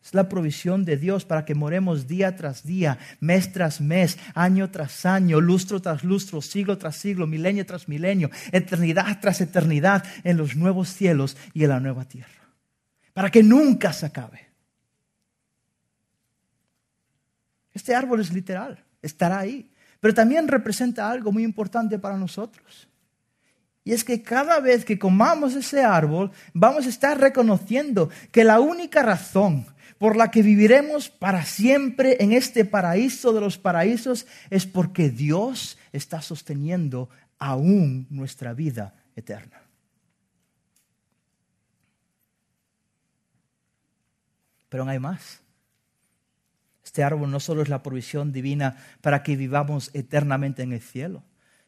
[0.04, 4.72] Es la provisión de Dios para que moremos día tras día, mes tras mes, año
[4.72, 10.38] tras año, lustro tras lustro, siglo tras siglo, milenio tras milenio, eternidad tras eternidad en
[10.38, 12.30] los nuevos cielos y en la nueva tierra.
[13.14, 14.48] Para que nunca se acabe.
[17.74, 19.72] Este árbol es literal, estará ahí.
[20.00, 22.89] Pero también representa algo muy importante para nosotros.
[23.84, 28.60] Y es que cada vez que comamos ese árbol, vamos a estar reconociendo que la
[28.60, 29.66] única razón
[29.98, 35.78] por la que viviremos para siempre en este paraíso de los paraísos es porque Dios
[35.92, 39.62] está sosteniendo aún nuestra vida eterna.
[44.70, 45.42] Pero no hay más.
[46.84, 51.24] Este árbol no solo es la provisión divina para que vivamos eternamente en el cielo,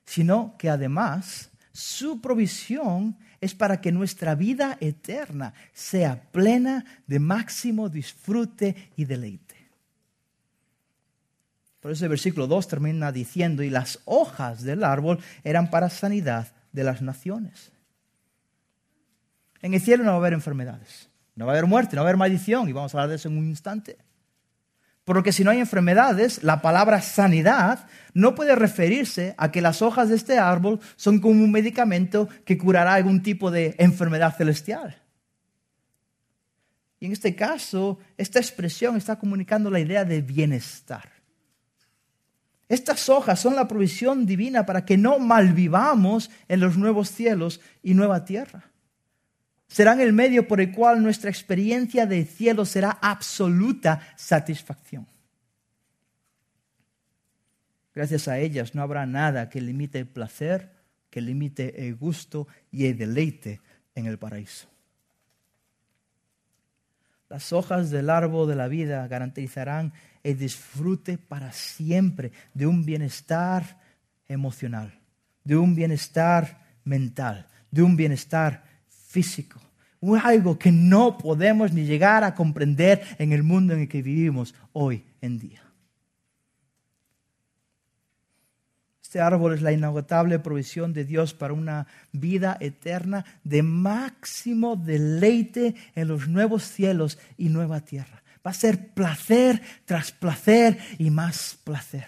[0.06, 7.90] sino que además su provisión es para que nuestra vida eterna sea plena de máximo
[7.90, 9.56] disfrute y deleite.
[11.80, 16.54] Por eso el versículo 2 termina diciendo, y las hojas del árbol eran para sanidad
[16.72, 17.72] de las naciones.
[19.62, 22.08] En el cielo no va a haber enfermedades, no va a haber muerte, no va
[22.08, 23.98] a haber maldición, y vamos a hablar de eso en un instante.
[25.04, 30.10] Porque si no hay enfermedades, la palabra sanidad no puede referirse a que las hojas
[30.10, 35.02] de este árbol son como un medicamento que curará algún tipo de enfermedad celestial.
[37.00, 41.10] Y en este caso, esta expresión está comunicando la idea de bienestar.
[42.70, 47.96] Estas hojas son la provisión divina para que no malvivamos en los nuevos cielos y
[47.96, 48.71] nueva tierra
[49.72, 55.08] serán el medio por el cual nuestra experiencia del cielo será absoluta satisfacción.
[57.96, 60.74] Gracias a ellas no habrá nada que limite el placer,
[61.10, 63.62] que limite el gusto y el deleite
[63.96, 64.68] en el paraíso.
[67.30, 73.80] Las hojas del árbol de la vida garantizarán el disfrute para siempre de un bienestar
[74.28, 75.00] emocional,
[75.46, 78.71] de un bienestar mental, de un bienestar
[79.12, 79.60] físico.
[80.24, 84.56] Algo que no podemos ni llegar a comprender en el mundo en el que vivimos
[84.74, 85.62] hoy en día.
[89.04, 95.76] Este árbol es la inagotable provisión de Dios para una vida eterna de máximo deleite
[95.94, 98.24] en los nuevos cielos y nueva tierra.
[98.48, 102.08] Va a ser placer tras placer y más placer.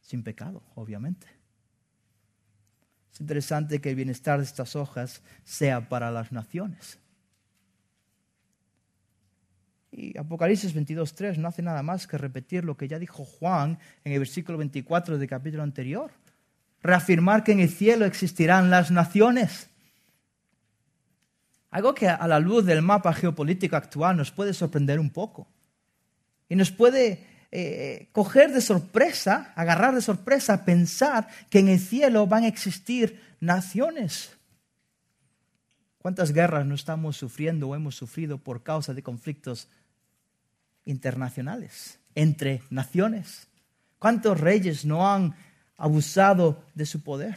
[0.00, 1.41] Sin pecado, obviamente.
[3.12, 6.98] Es interesante que el bienestar de estas hojas sea para las naciones.
[9.90, 14.12] Y Apocalipsis 22.3 no hace nada más que repetir lo que ya dijo Juan en
[14.12, 16.10] el versículo 24 del capítulo anterior.
[16.82, 19.68] Reafirmar que en el cielo existirán las naciones.
[21.70, 25.46] Algo que a la luz del mapa geopolítico actual nos puede sorprender un poco.
[26.48, 32.26] Y nos puede eh, coger de sorpresa, agarrar de sorpresa, pensar que en el cielo
[32.26, 34.30] van a existir naciones.
[35.98, 39.68] ¿Cuántas guerras no estamos sufriendo o hemos sufrido por causa de conflictos
[40.86, 43.48] internacionales, entre naciones?
[43.98, 45.34] ¿Cuántos reyes no han
[45.76, 47.36] abusado de su poder?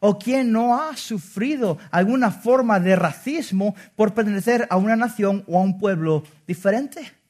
[0.00, 5.56] ¿O quién no ha sufrido alguna forma de racismo por pertenecer a una nación o
[5.56, 7.21] a un pueblo diferente?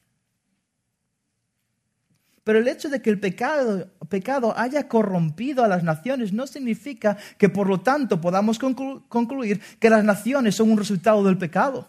[2.43, 7.47] Pero el hecho de que el pecado, haya corrompido a las naciones no significa que
[7.47, 11.87] por lo tanto podamos concluir que las naciones son un resultado del pecado.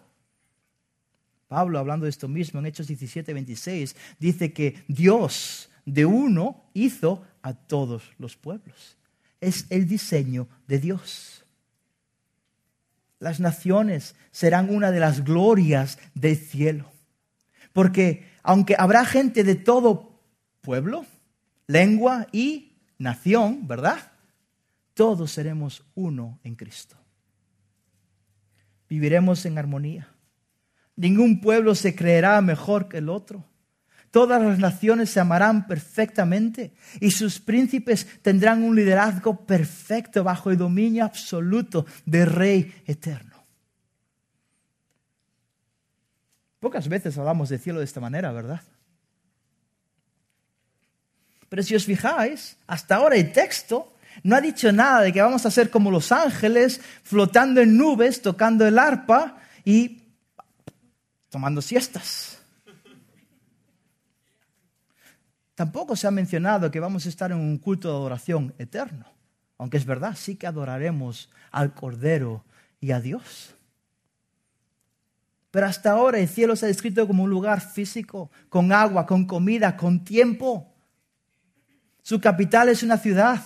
[1.49, 7.23] Pablo, hablando de esto mismo en Hechos 17, 26, dice que Dios de uno hizo
[7.43, 8.97] a todos los pueblos.
[9.41, 11.45] Es el diseño de Dios.
[13.19, 16.91] Las naciones serán una de las glorias del cielo.
[17.73, 20.14] Porque aunque habrá gente de todo
[20.65, 21.07] pueblo,
[21.69, 24.11] lengua y nación, ¿verdad?
[24.95, 26.97] Todos seremos uno en Cristo.
[28.89, 30.09] Viviremos en armonía.
[30.97, 33.45] Ningún pueblo se creerá mejor que el otro.
[34.11, 40.57] Todas las naciones se amarán perfectamente y sus príncipes tendrán un liderazgo perfecto bajo el
[40.57, 43.45] dominio absoluto del Rey eterno.
[46.61, 48.63] Pocas veces hablamos del cielo de esta manera, ¿verdad?
[51.55, 55.47] Pero si os fijáis, hasta ahora el texto no ha dicho nada de que vamos
[55.47, 60.03] a ser como los ángeles, flotando en nubes, tocando el arpa y
[61.31, 62.41] tomando siestas.
[65.55, 69.07] Tampoco se ha mencionado que vamos a estar en un culto de adoración eterno,
[69.57, 72.45] aunque es verdad, sí que adoraremos al Cordero
[72.81, 73.55] y a Dios.
[75.53, 79.25] Pero hasta ahora el cielo se ha descrito como un lugar físico, con agua, con
[79.25, 80.74] comida, con tiempo.
[82.05, 83.43] Su capital es una ciudad.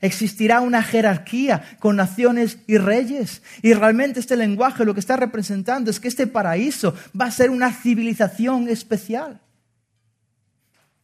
[0.00, 3.42] Existirá una jerarquía con naciones y reyes.
[3.62, 7.50] Y realmente este lenguaje lo que está representando es que este paraíso va a ser
[7.50, 9.40] una civilización especial.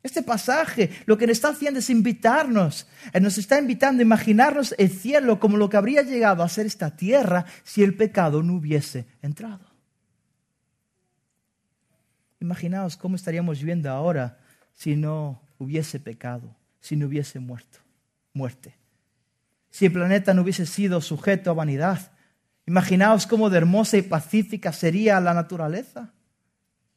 [0.03, 4.75] Este pasaje lo que nos está haciendo es invitarnos, eh, nos está invitando a imaginarnos
[4.77, 8.57] el cielo como lo que habría llegado a ser esta tierra si el pecado no
[8.57, 9.65] hubiese entrado.
[12.39, 14.39] Imaginaos cómo estaríamos viviendo ahora
[14.75, 17.79] si no hubiese pecado, si no hubiese muerto,
[18.35, 18.75] muerte.
[19.71, 22.13] Si el planeta no hubiese sido sujeto a vanidad,
[22.67, 26.13] imaginaos cómo de hermosa y pacífica sería la naturaleza.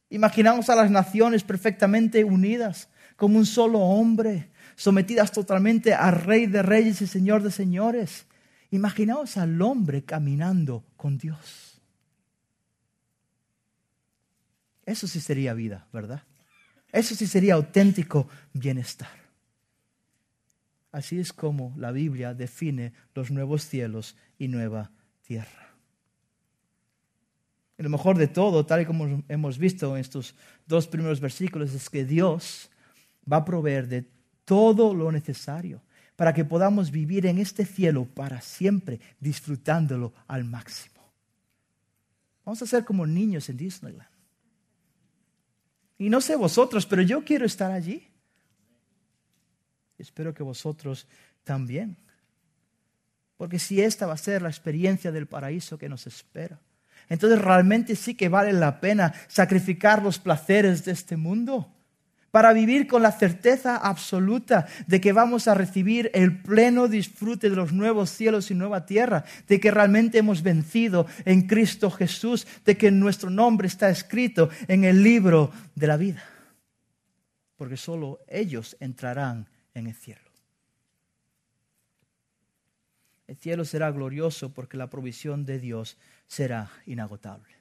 [0.10, 6.63] Imaginaos a las naciones perfectamente unidas, como un solo hombre, sometidas totalmente al Rey de
[6.63, 8.26] Reyes y Señor de Señores.
[8.71, 11.82] Imaginaos al hombre caminando con Dios.
[14.86, 16.23] Eso sí sería vida, ¿verdad?
[16.91, 19.26] Eso sí sería auténtico bienestar.
[20.91, 25.76] Así es como la Biblia define los nuevos cielos y nueva tierra.
[27.78, 30.34] Y lo mejor de todo, tal y como hemos visto en estos
[30.65, 32.71] dos primeros versículos, es que Dios
[33.32, 34.06] va a proveer de
[34.45, 35.82] todo lo necesario
[36.15, 40.95] para que podamos vivir en este cielo para siempre, disfrutándolo al máximo.
[42.43, 44.10] Vamos a ser como niños en Disneyland.
[46.00, 48.08] Y no sé vosotros, pero yo quiero estar allí.
[49.97, 51.07] Espero que vosotros
[51.43, 51.97] también.
[53.38, 56.60] Porque si esta va a ser la experiencia del paraíso que nos espera,
[57.10, 61.71] entonces realmente sí que vale la pena sacrificar los placeres de este mundo
[62.31, 67.55] para vivir con la certeza absoluta de que vamos a recibir el pleno disfrute de
[67.55, 72.77] los nuevos cielos y nueva tierra, de que realmente hemos vencido en Cristo Jesús, de
[72.77, 76.23] que nuestro nombre está escrito en el libro de la vida,
[77.55, 79.47] porque solo ellos entrarán
[79.79, 80.21] en el cielo.
[83.27, 87.53] El cielo será glorioso porque la provisión de Dios será inagotable.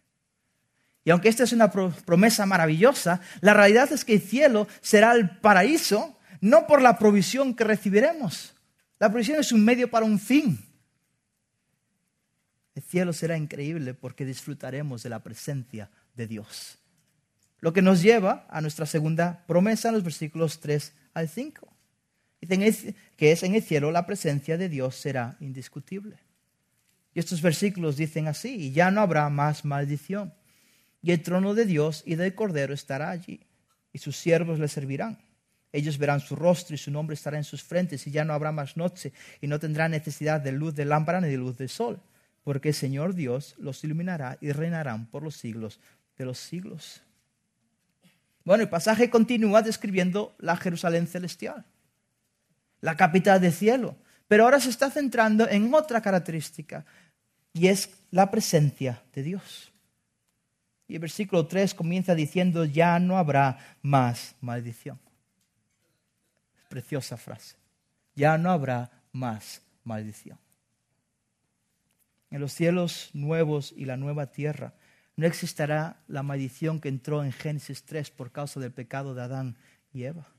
[1.05, 5.39] Y aunque esta es una promesa maravillosa, la realidad es que el cielo será el
[5.39, 8.55] paraíso no por la provisión que recibiremos.
[8.99, 10.59] La provisión es un medio para un fin.
[12.75, 16.79] El cielo será increíble porque disfrutaremos de la presencia de Dios.
[17.61, 21.76] Lo que nos lleva a nuestra segunda promesa en los versículos 3 al 5.
[22.47, 26.17] Que es en el cielo la presencia de Dios será indiscutible.
[27.15, 30.33] Y estos versículos dicen así, y ya no habrá más maldición
[31.07, 33.39] y el trono de Dios y del Cordero estará allí,
[33.93, 35.19] y sus siervos le servirán.
[35.73, 38.51] Ellos verán su rostro y su nombre estará en sus frentes, y ya no habrá
[38.51, 42.01] más noche, y no tendrán necesidad de luz de lámpara ni de luz de sol,
[42.43, 45.79] porque el Señor Dios los iluminará y reinarán por los siglos
[46.19, 47.03] de los siglos.
[48.45, 51.65] Bueno, el pasaje continúa describiendo la Jerusalén celestial,
[52.87, 53.97] la capital del cielo,
[54.29, 56.87] pero ahora se está centrando en otra característica,
[57.53, 59.73] y es la presencia de Dios.
[60.87, 65.01] Y el versículo 3 comienza diciendo, ya no habrá más maldición.
[66.69, 67.57] Preciosa frase.
[68.15, 70.39] Ya no habrá más maldición.
[72.31, 74.75] En los cielos nuevos y la nueva tierra
[75.17, 79.57] no existirá la maldición que entró en Génesis 3 por causa del pecado de Adán
[79.93, 80.36] y Eva.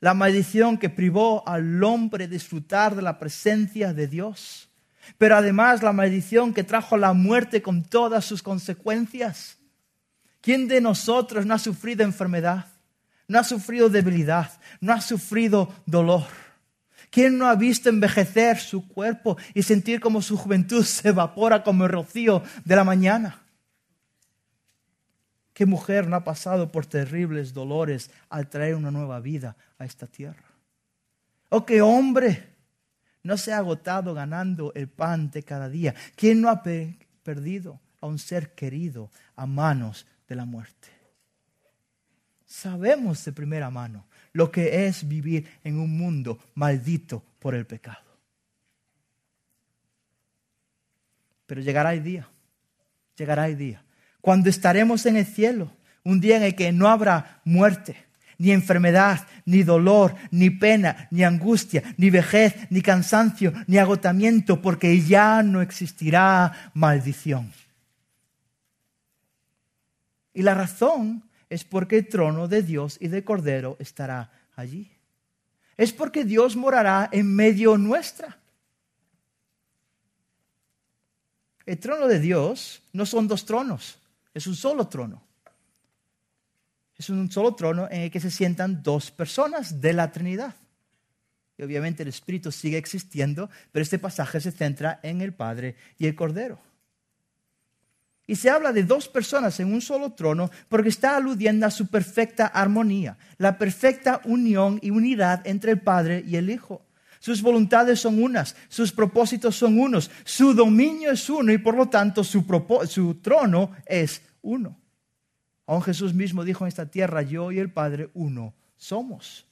[0.00, 4.68] La maldición que privó al hombre de disfrutar de la presencia de Dios.
[5.18, 9.58] Pero además la maldición que trajo la muerte con todas sus consecuencias.
[10.40, 12.66] ¿Quién de nosotros no ha sufrido enfermedad?
[13.28, 16.24] No ha sufrido debilidad, no ha sufrido dolor.
[17.10, 21.84] ¿Quién no ha visto envejecer su cuerpo y sentir como su juventud se evapora como
[21.84, 23.39] el rocío de la mañana?
[25.60, 30.06] ¿Qué mujer no ha pasado por terribles dolores al traer una nueva vida a esta
[30.06, 30.46] tierra?
[31.50, 32.48] ¿O qué hombre
[33.22, 35.94] no se ha agotado ganando el pan de cada día?
[36.16, 40.88] ¿Quién no ha perdido a un ser querido a manos de la muerte.
[42.46, 48.16] Sabemos de primera mano lo que es vivir en un mundo maldito por el pecado.
[51.44, 52.26] Pero llegará el día,
[53.14, 53.84] llegará el día,
[54.20, 55.72] cuando estaremos en el cielo,
[56.04, 57.96] un día en el que no habrá muerte,
[58.38, 65.00] ni enfermedad, ni dolor, ni pena, ni angustia, ni vejez, ni cansancio, ni agotamiento, porque
[65.02, 67.52] ya no existirá maldición.
[70.32, 74.90] Y la razón es porque el trono de Dios y de Cordero estará allí.
[75.76, 78.38] Es porque Dios morará en medio nuestra.
[81.66, 83.98] El trono de Dios no son dos tronos,
[84.34, 85.22] es un solo trono.
[86.96, 90.54] Es un solo trono en el que se sientan dos personas de la Trinidad.
[91.56, 96.06] Y obviamente el Espíritu sigue existiendo, pero este pasaje se centra en el Padre y
[96.06, 96.58] el Cordero.
[98.26, 101.88] Y se habla de dos personas en un solo trono porque está aludiendo a su
[101.88, 106.82] perfecta armonía, la perfecta unión y unidad entre el Padre y el Hijo.
[107.20, 111.90] Sus voluntades son unas, sus propósitos son unos, su dominio es uno y por lo
[111.90, 112.42] tanto su,
[113.22, 114.78] trono es uno.
[115.66, 119.44] Aún Jesús mismo dijo en esta tierra, yo y el Padre uno somos.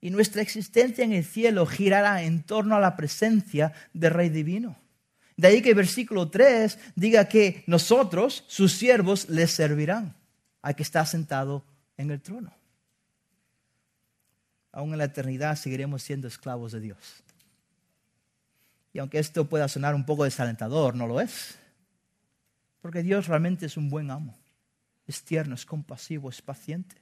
[0.00, 4.78] Y nuestra existencia en el cielo girará en torno a la presencia del Rey Divino.
[5.36, 10.16] De ahí que el versículo 3 diga que nosotros, sus siervos, les servirán
[10.62, 11.62] al que está sentado
[11.98, 12.55] en el trono.
[14.76, 16.98] Aún en la eternidad seguiremos siendo esclavos de Dios.
[18.92, 21.58] Y aunque esto pueda sonar un poco desalentador, no lo es.
[22.82, 24.36] Porque Dios realmente es un buen amo.
[25.06, 26.94] Es tierno, es compasivo, es paciente.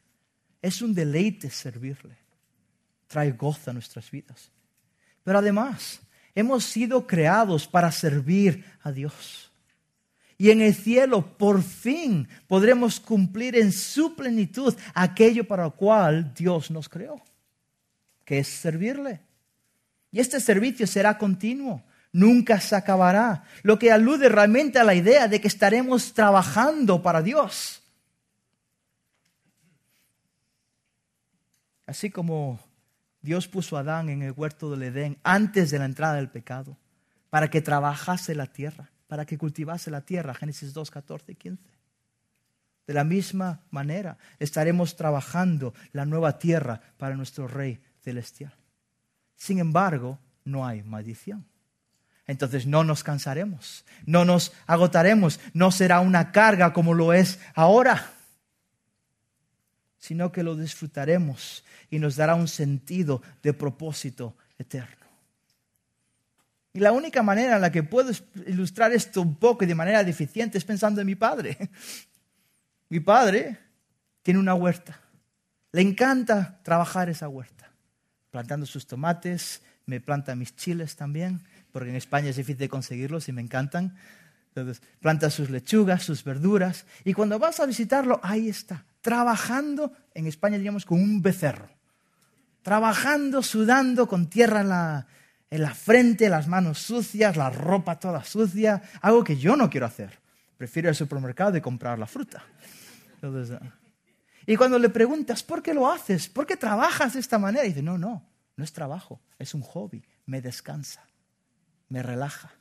[0.62, 2.16] Es un deleite servirle.
[3.09, 4.53] Trae gozo a nuestras vidas.
[5.25, 6.01] Pero además,
[6.33, 9.51] hemos sido creados para servir a Dios.
[10.39, 16.33] Y en el cielo, por fin, podremos cumplir en su plenitud aquello para lo cual
[16.35, 17.20] Dios nos creó,
[18.25, 19.20] que es servirle.
[20.11, 25.29] Y este servicio será continuo, nunca se acabará, lo que alude realmente a la idea
[25.29, 27.83] de que estaremos trabajando para Dios.
[31.87, 32.61] Así como
[33.20, 36.77] Dios puso a Adán en el huerto del Edén antes de la entrada del pecado,
[37.29, 41.62] para que trabajase la tierra, para que cultivase la tierra, Génesis 2, 14 y 15.
[42.87, 48.55] De la misma manera estaremos trabajando la nueva tierra para nuestro Rey celestial.
[49.35, 51.45] Sin embargo, no hay maldición.
[52.27, 58.15] Entonces no nos cansaremos, no nos agotaremos, no será una carga como lo es ahora
[60.05, 65.07] sino que lo disfrutaremos y nos dará un sentido de propósito eterno.
[66.75, 68.13] Y la única manera en la que puedo
[68.47, 71.57] ilustrar esto un poco y de manera deficiente es pensando en mi padre.
[72.91, 73.59] Mi padre
[74.23, 75.01] tiene una huerta.
[75.73, 77.54] Le encanta trabajar esa huerta,
[78.35, 83.32] plantando sus tomates, me planta mis chiles también, porque en España es difícil conseguirlos y
[83.32, 83.95] me encantan.
[84.49, 90.26] Entonces, planta sus lechugas, sus verduras, y cuando vas a visitarlo, ahí está, trabajando, en
[90.26, 91.68] España diríamos, con un becerro.
[92.62, 95.07] Trabajando, sudando, con tierra en la,
[95.49, 99.87] en la frente, las manos sucias, la ropa toda sucia, algo que yo no quiero
[99.87, 100.18] hacer.
[100.57, 102.43] Prefiero ir al supermercado y comprar la fruta.
[103.22, 103.84] Ah.
[104.47, 106.29] Y cuando le preguntas, ¿por qué lo haces?
[106.29, 107.65] ¿Por qué trabajas de esta manera?
[107.65, 108.27] Y dice, no, no,
[108.57, 111.05] no es trabajo, es un hobby, me descansa,
[111.89, 112.53] me relaja.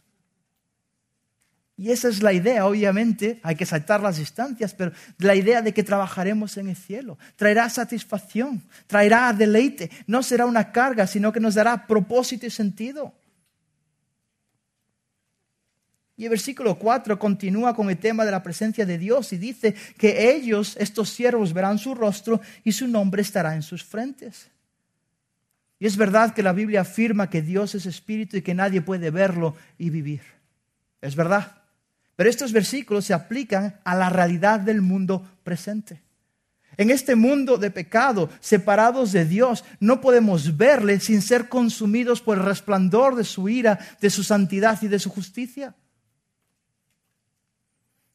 [1.75, 5.73] Y esa es la idea, obviamente, hay que saltar las distancias, pero la idea de
[5.73, 11.39] que trabajaremos en el cielo traerá satisfacción, traerá deleite, no será una carga, sino que
[11.39, 13.15] nos dará propósito y sentido.
[16.23, 19.75] Y el versículo 4 continúa con el tema de la presencia de Dios y dice
[19.97, 24.49] que ellos, estos siervos, verán su rostro y su nombre estará en sus frentes.
[25.79, 29.11] Y es verdad que la Biblia afirma que Dios es espíritu y que nadie puede
[29.11, 30.21] verlo y vivir.
[31.01, 31.57] Es verdad.
[32.15, 36.01] Pero estos versículos se aplican a la realidad del mundo presente.
[36.77, 42.37] En este mundo de pecado, separados de Dios, no podemos verle sin ser consumidos por
[42.37, 45.75] el resplandor de su ira, de su santidad y de su justicia.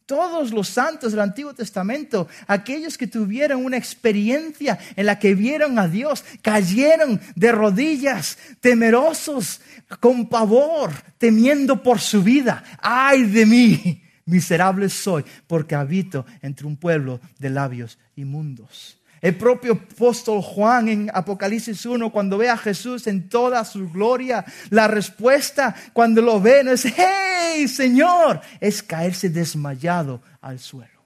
[0.08, 5.78] Todos los santos del Antiguo Testamento, aquellos que tuvieron una experiencia en la que vieron
[5.78, 9.60] a Dios, cayeron de rodillas, temerosos,
[10.00, 12.64] con pavor, temiendo por su vida.
[12.80, 14.02] ¡Ay de mí!
[14.24, 18.97] Miserable soy, porque habito entre un pueblo de labios inmundos.
[19.20, 24.44] El propio apóstol Juan en Apocalipsis 1, cuando ve a Jesús en toda su gloria,
[24.70, 30.98] la respuesta cuando lo ve no es, hey Señor, es caerse desmayado al suelo.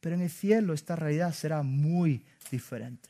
[0.00, 3.08] Pero en el cielo esta realidad será muy diferente.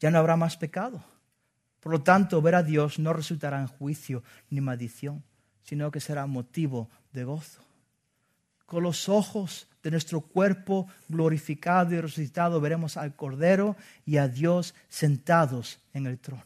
[0.00, 1.02] Ya no habrá más pecado.
[1.80, 5.22] Por lo tanto, ver a Dios no resultará en juicio ni maldición,
[5.62, 7.67] sino que será motivo de gozo
[8.68, 14.74] con los ojos de nuestro cuerpo glorificado y resucitado, veremos al Cordero y a Dios
[14.90, 16.44] sentados en el trono.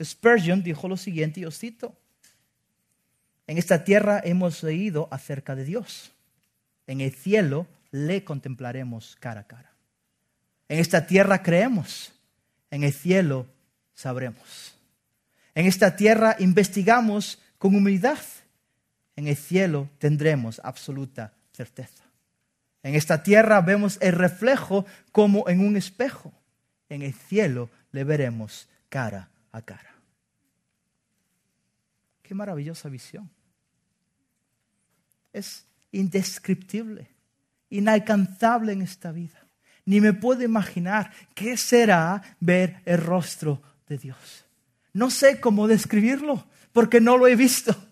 [0.00, 1.98] Spurgeon dijo lo siguiente, y os cito,
[3.48, 6.12] en esta tierra hemos oído acerca de Dios,
[6.86, 9.72] en el cielo le contemplaremos cara a cara.
[10.68, 12.12] En esta tierra creemos,
[12.70, 13.48] en el cielo
[13.92, 14.76] sabremos.
[15.56, 18.20] En esta tierra investigamos con humildad,
[19.18, 22.04] en el cielo tendremos absoluta certeza.
[22.84, 26.32] En esta tierra vemos el reflejo como en un espejo.
[26.88, 29.92] En el cielo le veremos cara a cara.
[32.22, 33.28] Qué maravillosa visión.
[35.32, 37.08] Es indescriptible,
[37.70, 39.44] inalcanzable en esta vida.
[39.84, 44.44] Ni me puedo imaginar qué será ver el rostro de Dios.
[44.92, 47.87] No sé cómo describirlo, porque no lo he visto.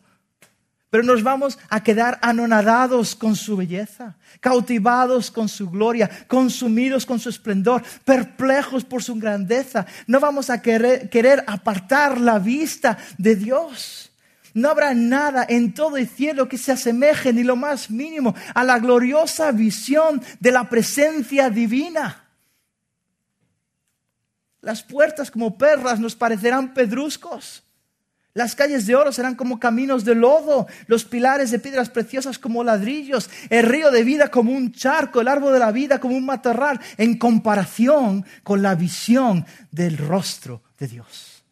[0.97, 7.21] Pero nos vamos a quedar anonadados con su belleza, cautivados con su gloria, consumidos con
[7.21, 9.85] su esplendor, perplejos por su grandeza.
[10.07, 14.11] No vamos a querer, querer apartar la vista de Dios.
[14.55, 18.65] No habrá nada en todo el cielo que se asemeje ni lo más mínimo a
[18.65, 22.25] la gloriosa visión de la presencia divina.
[24.63, 27.66] Las puertas como perlas nos parecerán pedruscos.
[28.37, 32.63] Las calles de oro serán como caminos de lodo, los pilares de piedras preciosas como
[32.63, 36.27] ladrillos, el río de vida como un charco, el árbol de la vida como un
[36.27, 41.43] matorral, en comparación con la visión del rostro de Dios.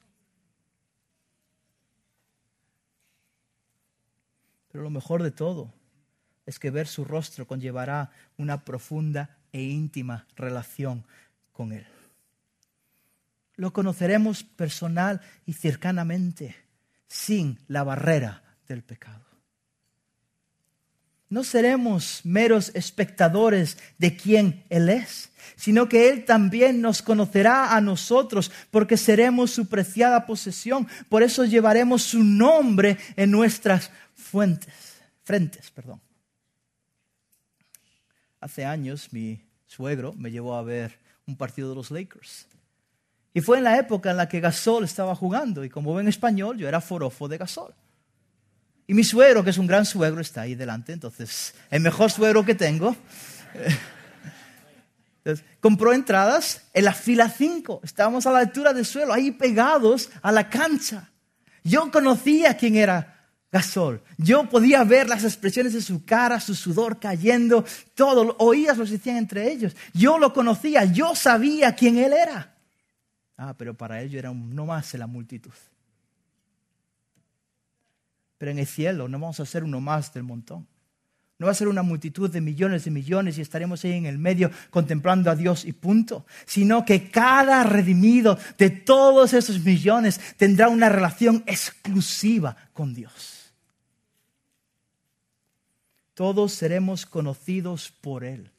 [4.70, 5.72] Pero lo mejor de todo
[6.44, 11.06] es que ver su rostro conllevará una profunda e íntima relación
[11.50, 11.86] con Él.
[13.56, 16.62] Lo conoceremos personal y cercanamente
[17.06, 19.24] sin la barrera del pecado.
[21.28, 27.80] No seremos meros espectadores de quién Él es, sino que Él también nos conocerá a
[27.80, 30.86] nosotros porque seremos su preciada posesión.
[31.08, 34.72] Por eso llevaremos su nombre en nuestras fuentes,
[35.24, 35.70] frentes.
[35.72, 36.00] Perdón.
[38.40, 42.46] Hace años mi suegro me llevó a ver un partido de los Lakers.
[43.34, 45.64] Y fue en la época en la que Gasol estaba jugando.
[45.64, 47.74] Y como ven español, yo era forofo de Gasol.
[48.86, 50.92] Y mi suegro, que es un gran suegro, está ahí delante.
[50.92, 52.96] Entonces, el mejor suegro que tengo.
[55.60, 57.80] compró entradas en la fila 5.
[57.82, 61.10] Estábamos a la altura del suelo, ahí pegados a la cancha.
[61.62, 64.02] Yo conocía quién era Gasol.
[64.18, 67.64] Yo podía ver las expresiones de su cara, su sudor cayendo,
[67.94, 68.36] todo.
[68.38, 69.74] Oías lo que decían entre ellos.
[69.92, 72.53] Yo lo conocía, yo sabía quién él era.
[73.36, 75.52] Ah, pero para ellos era no más en la multitud.
[78.38, 80.66] Pero en el cielo no vamos a ser uno más del montón.
[81.38, 84.18] No va a ser una multitud de millones y millones y estaremos ahí en el
[84.18, 86.26] medio contemplando a Dios y punto.
[86.46, 93.52] Sino que cada redimido de todos esos millones tendrá una relación exclusiva con Dios.
[96.14, 98.52] Todos seremos conocidos por Él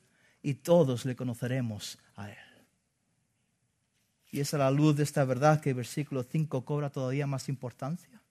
[0.44, 2.45] y todos le conoceremos a Él.
[4.36, 7.48] Y es a la luz de esta verdad que el versículo 5 cobra todavía más
[7.48, 8.22] importancia.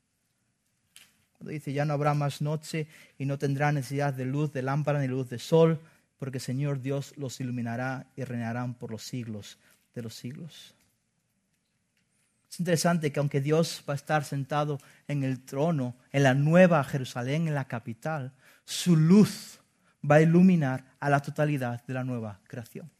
[1.33, 5.01] Cuando dice, ya no habrá más noche y no tendrá necesidad de luz de lámpara
[5.01, 5.81] ni luz de sol,
[6.19, 9.57] porque el Señor Dios los iluminará y reinarán por los siglos
[9.95, 10.75] de los siglos.
[12.51, 16.85] Es interesante que aunque Dios va a estar sentado en el trono, en la nueva
[16.85, 18.31] Jerusalén, en la capital,
[18.67, 19.59] su luz
[20.05, 22.94] va a iluminar a la totalidad de la nueva creación.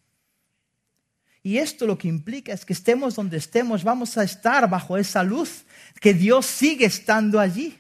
[1.45, 5.23] Y esto lo que implica es que estemos donde estemos, vamos a estar bajo esa
[5.23, 5.67] luz,
[6.01, 7.79] que Dios sigue estando allí.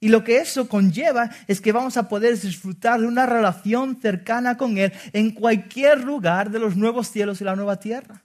[0.00, 4.56] Y lo que eso conlleva es que vamos a poder disfrutar de una relación cercana
[4.56, 8.24] con Él en cualquier lugar de los nuevos cielos y la nueva tierra.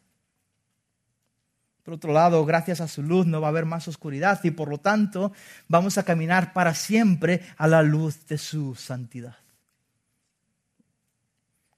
[1.84, 4.69] Por otro lado, gracias a su luz no va a haber más oscuridad y por
[4.69, 5.34] lo tanto
[5.67, 9.36] vamos a caminar para siempre a la luz de su santidad.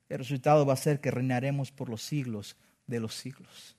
[0.10, 2.56] El resultado va a ser que reinaremos por los siglos
[2.88, 3.76] de los siglos.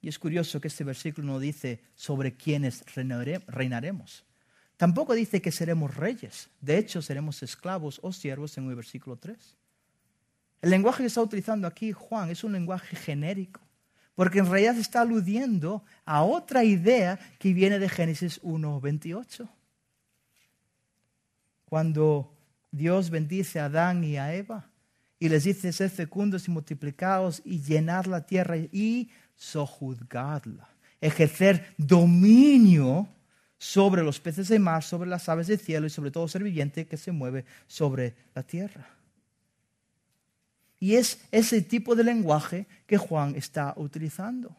[0.00, 4.24] Y es curioso que este versículo no dice sobre quiénes reinaremos.
[4.76, 6.50] Tampoco dice que seremos reyes.
[6.60, 9.56] De hecho, seremos esclavos o siervos en el versículo 3.
[10.62, 13.60] El lenguaje que está utilizando aquí Juan es un lenguaje genérico,
[14.14, 19.48] porque en realidad está aludiendo a otra idea que viene de Génesis 1.28.
[21.64, 22.32] Cuando
[22.70, 24.70] Dios bendice a Adán y a Eva,
[25.18, 30.68] y les dice, ser fecundos y multiplicados y llenar la tierra y sojuzgarla.
[31.00, 33.08] Ejercer dominio
[33.58, 36.86] sobre los peces de mar, sobre las aves del cielo y sobre todo ser viviente
[36.86, 38.88] que se mueve sobre la tierra.
[40.78, 44.54] Y es ese tipo de lenguaje que Juan está utilizando.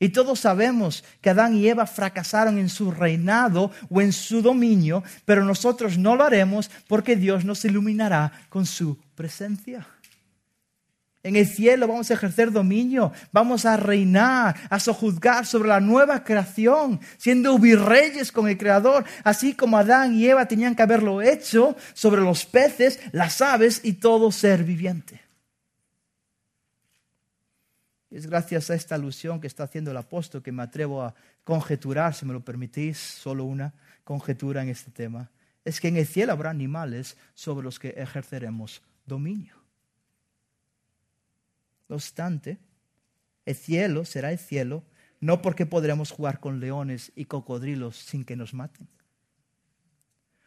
[0.00, 5.04] Y todos sabemos que Adán y Eva fracasaron en su reinado o en su dominio,
[5.24, 9.86] pero nosotros no lo haremos porque Dios nos iluminará con su presencia.
[11.22, 16.24] En el cielo vamos a ejercer dominio, vamos a reinar, a sojuzgar sobre la nueva
[16.24, 21.76] creación, siendo virreyes con el Creador, así como Adán y Eva tenían que haberlo hecho
[21.94, 25.20] sobre los peces, las aves y todo ser viviente.
[28.10, 31.14] Es gracias a esta alusión que está haciendo el apóstol que me atrevo a
[31.44, 35.30] conjeturar, si me lo permitís, solo una conjetura en este tema.
[35.64, 39.54] Es que en el cielo habrá animales sobre los que ejerceremos dominio.
[41.88, 42.58] No obstante,
[43.44, 44.84] el cielo será el cielo
[45.22, 48.88] no porque podremos jugar con leones y cocodrilos sin que nos maten,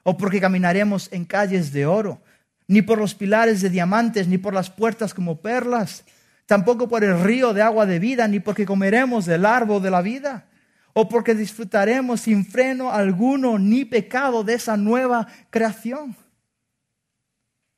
[0.03, 2.21] o porque caminaremos en calles de oro,
[2.67, 6.03] ni por los pilares de diamantes, ni por las puertas como perlas,
[6.45, 10.01] tampoco por el río de agua de vida, ni porque comeremos del árbol de la
[10.01, 10.49] vida,
[10.91, 16.17] o porque disfrutaremos sin freno alguno ni pecado de esa nueva creación.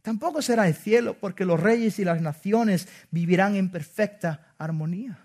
[0.08, 5.20] Tampoco será el cielo, porque los reyes y las naciones vivirán en perfecta armonía,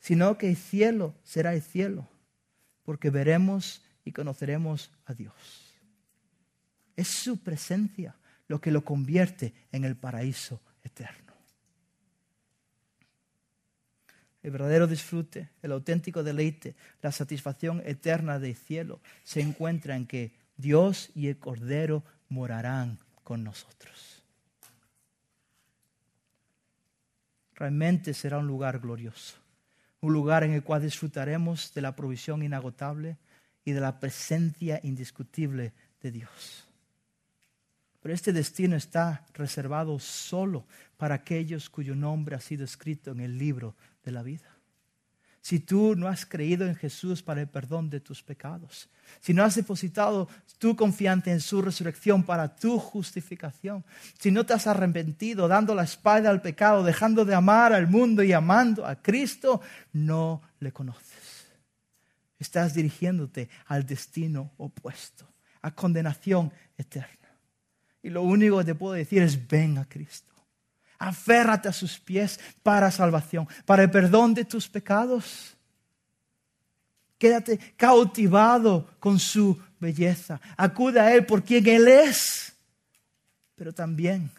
[0.00, 2.08] sino que el cielo será el cielo,
[2.82, 5.76] porque veremos y conoceremos a Dios.
[6.96, 8.16] Es su presencia
[8.48, 11.32] lo que lo convierte en el paraíso eterno.
[14.42, 20.32] el verdadero disfrute, el auténtico deleite, la satisfacción eterna del cielo se encuentra en que
[20.56, 24.22] Dios y el Cordero morarán con nosotros.
[27.56, 29.34] Realmente será un lugar glorioso,
[30.00, 33.16] un lugar en el cual disfrutaremos de la provisión inagotable
[33.64, 36.68] y de la presencia indiscutible de Dios.
[38.00, 40.64] Pero este destino está reservado solo
[40.96, 43.74] para aquellos cuyo nombre ha sido escrito en el libro
[44.04, 44.55] de la vida.
[45.46, 48.88] Si tú no has creído en Jesús para el perdón de tus pecados,
[49.20, 50.28] si no has depositado
[50.58, 53.84] tu confianza en su resurrección para tu justificación,
[54.18, 58.24] si no te has arrepentido dando la espalda al pecado, dejando de amar al mundo
[58.24, 59.60] y amando a Cristo,
[59.92, 61.46] no le conoces.
[62.40, 65.28] Estás dirigiéndote al destino opuesto,
[65.62, 67.38] a condenación eterna.
[68.02, 70.35] Y lo único que te puedo decir es ven a Cristo.
[70.98, 75.56] Aférrate a sus pies para salvación, para el perdón de tus pecados.
[77.18, 80.40] Quédate cautivado con su belleza.
[80.56, 82.54] Acude a Él por quien Él es.
[83.54, 84.30] Pero también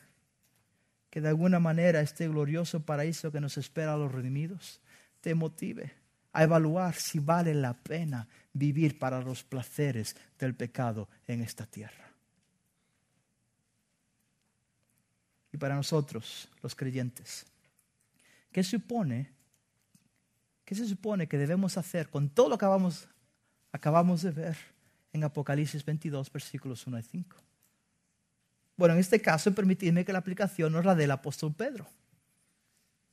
[1.09, 4.79] que de alguna manera este glorioso paraíso que nos espera a los redimidos
[5.21, 5.93] te motive
[6.33, 12.06] a evaluar si vale la pena vivir para los placeres del pecado en esta tierra.
[15.57, 17.45] Para nosotros, los creyentes.
[18.51, 19.31] ¿Qué supone?
[20.65, 23.07] ¿Qué se supone que debemos hacer con todo lo que acabamos,
[23.71, 24.57] acabamos de ver
[25.13, 27.37] en Apocalipsis 22, versículos 1 y 5?
[28.75, 31.87] Bueno, en este caso, permitidme que la aplicación nos la dé el apóstol Pedro.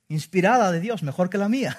[0.08, 1.78] Inspirada de Dios, mejor que la mía.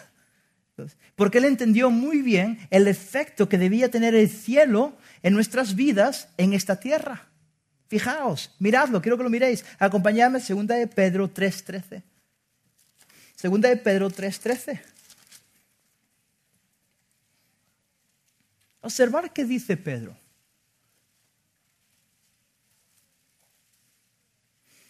[1.16, 6.30] Porque él entendió muy bien el efecto que debía tener el cielo en nuestras vidas
[6.38, 7.28] en esta tierra.
[7.96, 9.64] Fijaos, miradlo, quiero que lo miréis.
[9.80, 12.04] Acompañadme, segunda de Pedro 3.13.
[13.38, 14.82] Segunda de Pedro 3.13.
[18.82, 20.18] Observar qué dice Pedro.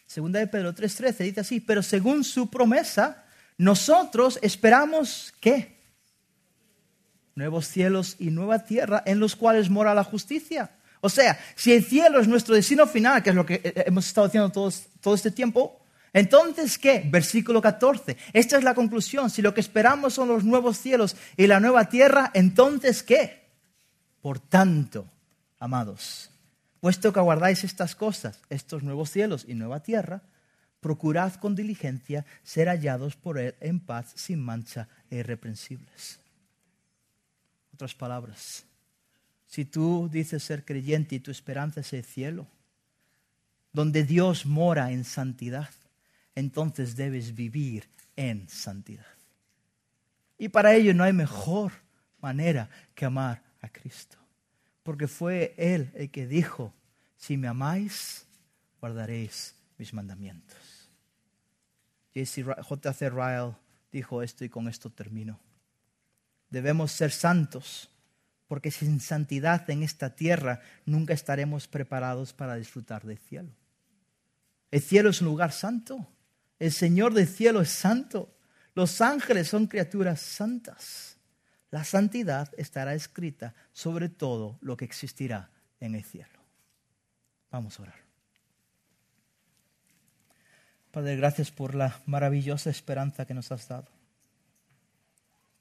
[0.08, 3.24] Segunda de Pedro 3.13 dice así, pero según su promesa,
[3.56, 5.78] nosotros esperamos qué?
[7.36, 10.72] Nuevos cielos y nueva tierra en los cuales mora la justicia.
[11.06, 14.08] O sea, si el cielo es nuestro destino final, que es lo que eh, hemos
[14.08, 15.80] estado haciendo todo este tiempo,
[16.12, 17.04] entonces, ¿qué?
[17.06, 18.18] Versículo 14.
[18.34, 19.30] Esta es la conclusión.
[19.30, 23.52] Si lo que esperamos son los nuevos cielos y la nueva tierra, entonces, ¿qué?
[24.20, 25.06] Por tanto,
[25.60, 26.32] amados,
[26.80, 30.24] puesto que aguardáis estas cosas, estos nuevos cielos y nueva tierra,
[30.80, 36.20] procurad con diligencia ser hallados por Él en paz, sin mancha e irreprensibles.
[37.76, 38.66] Otras palabras,
[39.56, 42.46] si tú dices ser creyente y tu esperanza es el cielo,
[43.72, 45.70] donde Dios mora en santidad,
[46.36, 47.88] entonces debes vivir
[48.18, 49.06] en santidad.
[50.38, 51.72] Y para ello no hay mejor
[52.20, 54.18] manera que amar a Cristo.
[54.84, 56.74] Porque fue Él el que dijo,
[57.16, 58.28] si me amáis,
[58.82, 60.90] guardaréis mis mandamientos.
[62.14, 63.10] J.C.
[63.10, 63.56] Ryle
[63.90, 65.40] dijo esto y con esto termino.
[66.50, 67.90] Debemos ser santos
[68.48, 73.50] porque sin santidad en esta tierra nunca estaremos preparados para disfrutar del cielo.
[74.72, 76.08] El cielo es un lugar santo,
[76.60, 78.36] el Señor del cielo es santo,
[78.74, 81.18] los ángeles son criaturas santas.
[81.72, 86.40] La santidad estará escrita sobre todo lo que existirá en el cielo.
[87.52, 88.06] Vamos a orar.
[90.92, 93.95] Padre, gracias por la maravillosa esperanza que nos has dado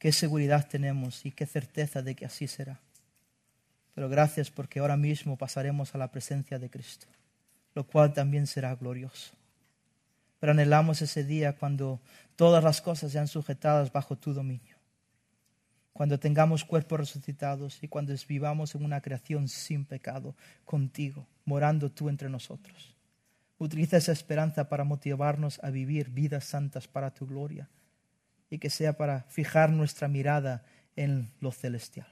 [0.04, 2.78] qué seguridad tenemos y qué certeza de que así será.
[3.94, 7.06] Pero gracias porque ahora mismo pasaremos a la presencia de Cristo,
[7.74, 9.32] lo cual también será glorioso.
[10.38, 12.02] pero anhelamos ese día cuando
[12.36, 14.76] todas las cosas sean sujetadas bajo tu dominio.
[15.94, 20.36] Cuando tengamos cuerpos resucitados y cuando vivamos en una creación sin pecado
[20.66, 22.94] contigo, morando tú entre nosotros.
[23.56, 27.70] Utiliza esa esperanza para motivarnos a vivir vidas santas para tu gloria
[28.54, 32.06] y que sea para fijar nuestra mirada en lo celestial.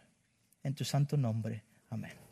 [0.64, 1.62] En tu santo nombre.
[1.88, 2.31] Amén.